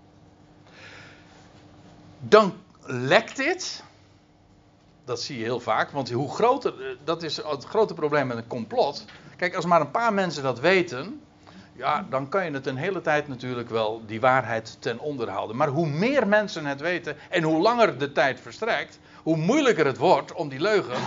[2.19, 2.53] Dan
[2.85, 3.83] lekt dit
[5.05, 5.91] dat zie je heel vaak.
[5.91, 9.05] Want hoe groter, eh, dat is het grote probleem met een complot.
[9.35, 11.21] Kijk, als maar een paar mensen dat weten,
[11.75, 15.55] ja, dan kan je het een hele tijd natuurlijk wel die waarheid ten onder houden.
[15.55, 19.97] Maar hoe meer mensen het weten en hoe langer de tijd verstrijkt, hoe moeilijker het
[19.97, 20.97] wordt om die leugen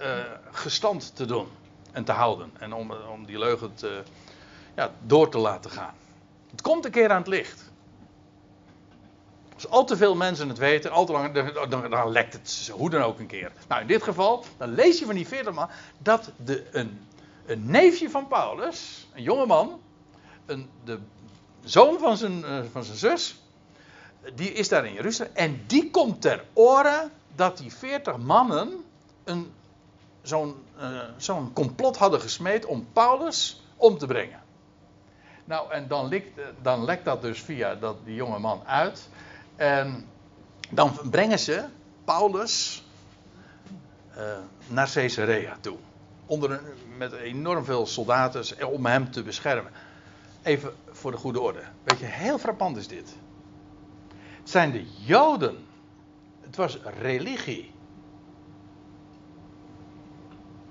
[0.00, 0.08] uh,
[0.50, 1.48] gestand te doen
[1.92, 2.50] en te houden.
[2.58, 4.02] En om, om die leugen te,
[4.74, 5.94] ja, door te laten gaan.
[6.50, 7.72] Het komt een keer aan het licht.
[9.54, 11.34] Als al te veel mensen het weten, al te lang,
[11.68, 13.52] dan, dan, lekt het hoe dan ook een keer.
[13.68, 15.68] Nou, in dit geval, dan lees je van die 40 man
[15.98, 17.06] dat de, een,
[17.46, 19.80] een neefje van Paulus, een jonge man,
[20.84, 20.98] de
[21.64, 23.42] zoon van zijn, uh, van zijn zus,
[24.34, 25.32] die is daar in Jeruzalem.
[25.34, 28.84] En die komt ter oren dat die 40 mannen
[29.24, 29.52] een,
[30.22, 30.54] zo'n,
[31.16, 34.42] zo'n complot hadden gesmeed om Paulus om te brengen.
[35.44, 39.08] Nou, en dan lekt, dan lekt dat dus via dat, die jonge man uit.
[39.56, 40.08] En
[40.70, 41.64] dan brengen ze
[42.04, 42.84] Paulus
[44.66, 45.76] naar Caesarea toe.
[46.26, 46.60] onder
[46.96, 49.72] met enorm veel soldaten om hem te beschermen.
[50.44, 51.64] Even voor de goede orde.
[51.82, 53.16] Weet je, heel frappant is dit.
[54.16, 55.66] Het zijn de Joden.
[56.40, 57.72] Het was religie.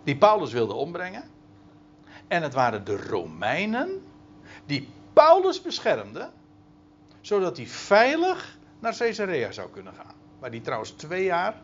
[0.04, 1.24] Die Paulus wilde ombrengen.
[2.28, 4.02] En het waren de Romeinen
[4.66, 6.34] die Paulus beschermden,
[7.22, 10.16] zodat hij veilig naar Caesarea zou kunnen gaan.
[10.40, 11.62] Waar hij trouwens twee jaar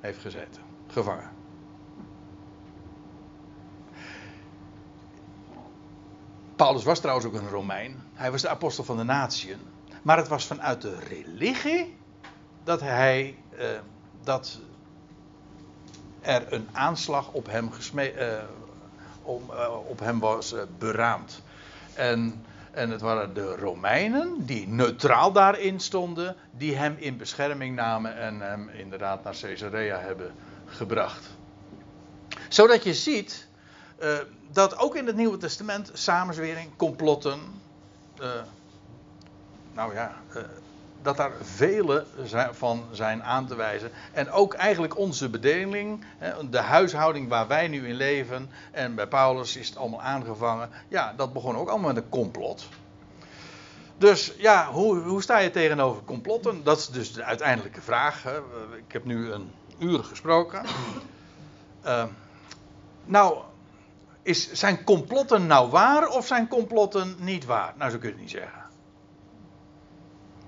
[0.00, 1.39] heeft gezeten, gevangen.
[6.60, 8.02] Paulus was trouwens ook een Romein.
[8.14, 9.58] Hij was de apostel van de natieën.
[10.02, 11.96] Maar het was vanuit de religie
[12.64, 13.66] dat hij eh,
[14.22, 14.58] dat
[16.20, 18.08] er een aanslag op hem, uh,
[19.22, 21.42] om, uh, op hem was beraamd.
[21.94, 28.16] En, en het waren de Romeinen die neutraal daarin stonden, die hem in bescherming namen
[28.16, 30.34] en hem inderdaad naar Caesarea hebben
[30.66, 31.26] gebracht.
[32.48, 33.48] Zodat je ziet
[34.02, 34.18] uh,
[34.52, 37.40] dat ook in het Nieuwe Testament samenzwering, complotten,
[39.72, 40.12] nou ja,
[41.02, 42.06] dat daar vele
[42.52, 43.90] van zijn aan te wijzen.
[44.12, 46.04] En ook eigenlijk onze bedeling,
[46.50, 48.50] de huishouding waar wij nu in leven.
[48.70, 50.70] En bij Paulus is het allemaal aangevangen.
[50.88, 52.68] Ja, dat begon ook allemaal met een complot.
[53.98, 56.64] Dus ja, hoe, hoe sta je tegenover complotten?
[56.64, 58.22] Dat is dus de uiteindelijke vraag.
[58.22, 58.38] Hè.
[58.76, 60.62] Ik heb nu een uur gesproken.
[63.04, 63.38] Nou,
[64.22, 67.74] is, zijn complotten nou waar of zijn complotten niet waar?
[67.76, 68.62] Nou, zo kun je het niet zeggen.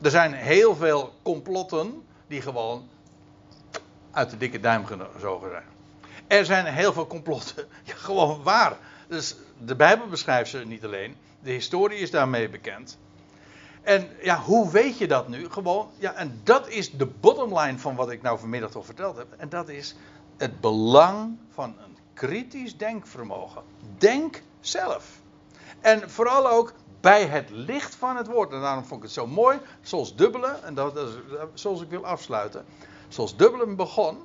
[0.02, 2.88] Er zijn heel veel complotten die gewoon
[4.10, 5.64] uit de dikke duim gezogen zijn.
[6.26, 8.76] Er zijn heel veel complotten gewoon waar.
[9.08, 11.16] Dus de Bijbel beschrijft ze niet alleen.
[11.40, 12.98] De historie is daarmee bekend.
[13.82, 15.50] En ja, hoe weet je dat nu?
[15.50, 19.26] Gewoon, ja, en dat is de bottomline van wat ik nou vanmiddag al verteld heb.
[19.36, 19.94] En dat is
[20.36, 21.91] het belang van een
[22.26, 23.62] kritisch denkvermogen.
[23.98, 25.20] Denk zelf.
[25.80, 28.52] En vooral ook bij het licht van het woord.
[28.52, 31.10] En daarom vond ik het zo mooi, zoals dubbelen, en dat, is
[31.54, 32.64] zoals ik wil afsluiten.
[33.08, 34.18] Zoals dubbelen begon,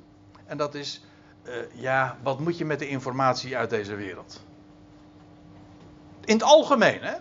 [0.46, 1.04] en dat is,
[1.42, 4.44] uh, ja, wat moet je met de informatie uit deze wereld?
[6.24, 7.14] In het algemeen, hè?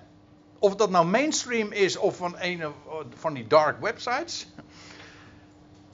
[0.59, 2.73] Of dat nou mainstream is of van een
[3.15, 4.47] van die dark websites.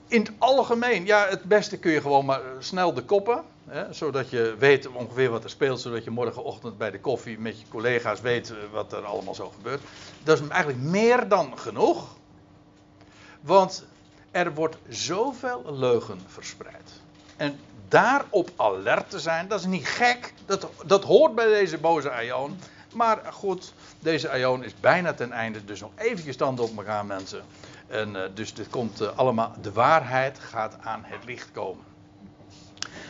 [0.06, 3.44] In het algemeen, ja, het beste kun je gewoon maar snel de koppen.
[3.68, 7.60] Hè, zodat je weet ongeveer wat er speelt, zodat je morgenochtend bij de koffie met
[7.60, 9.82] je collega's weet eh, wat er allemaal zo gebeurt.
[10.22, 12.16] Dat is eigenlijk meer dan genoeg.
[13.40, 13.84] Want
[14.30, 16.90] er wordt zoveel leugen verspreid.
[17.36, 20.34] En daarop alert te zijn, dat is niet gek.
[20.46, 22.58] Dat, dat hoort bij deze boze Aion.
[22.94, 25.64] Maar goed, deze Aion is bijna ten einde.
[25.64, 27.42] Dus nog eventjes standen op elkaar mensen.
[27.86, 31.84] En uh, dus dit komt uh, allemaal, de waarheid gaat aan het licht komen.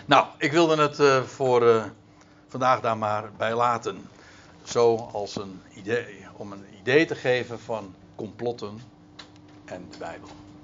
[0.07, 1.91] Nou, ik wilde het uh, voor
[2.49, 4.09] vandaag daar maar bij laten.
[4.63, 8.81] Zo als een idee, om een idee te geven van complotten
[9.65, 10.29] en de Bijbel.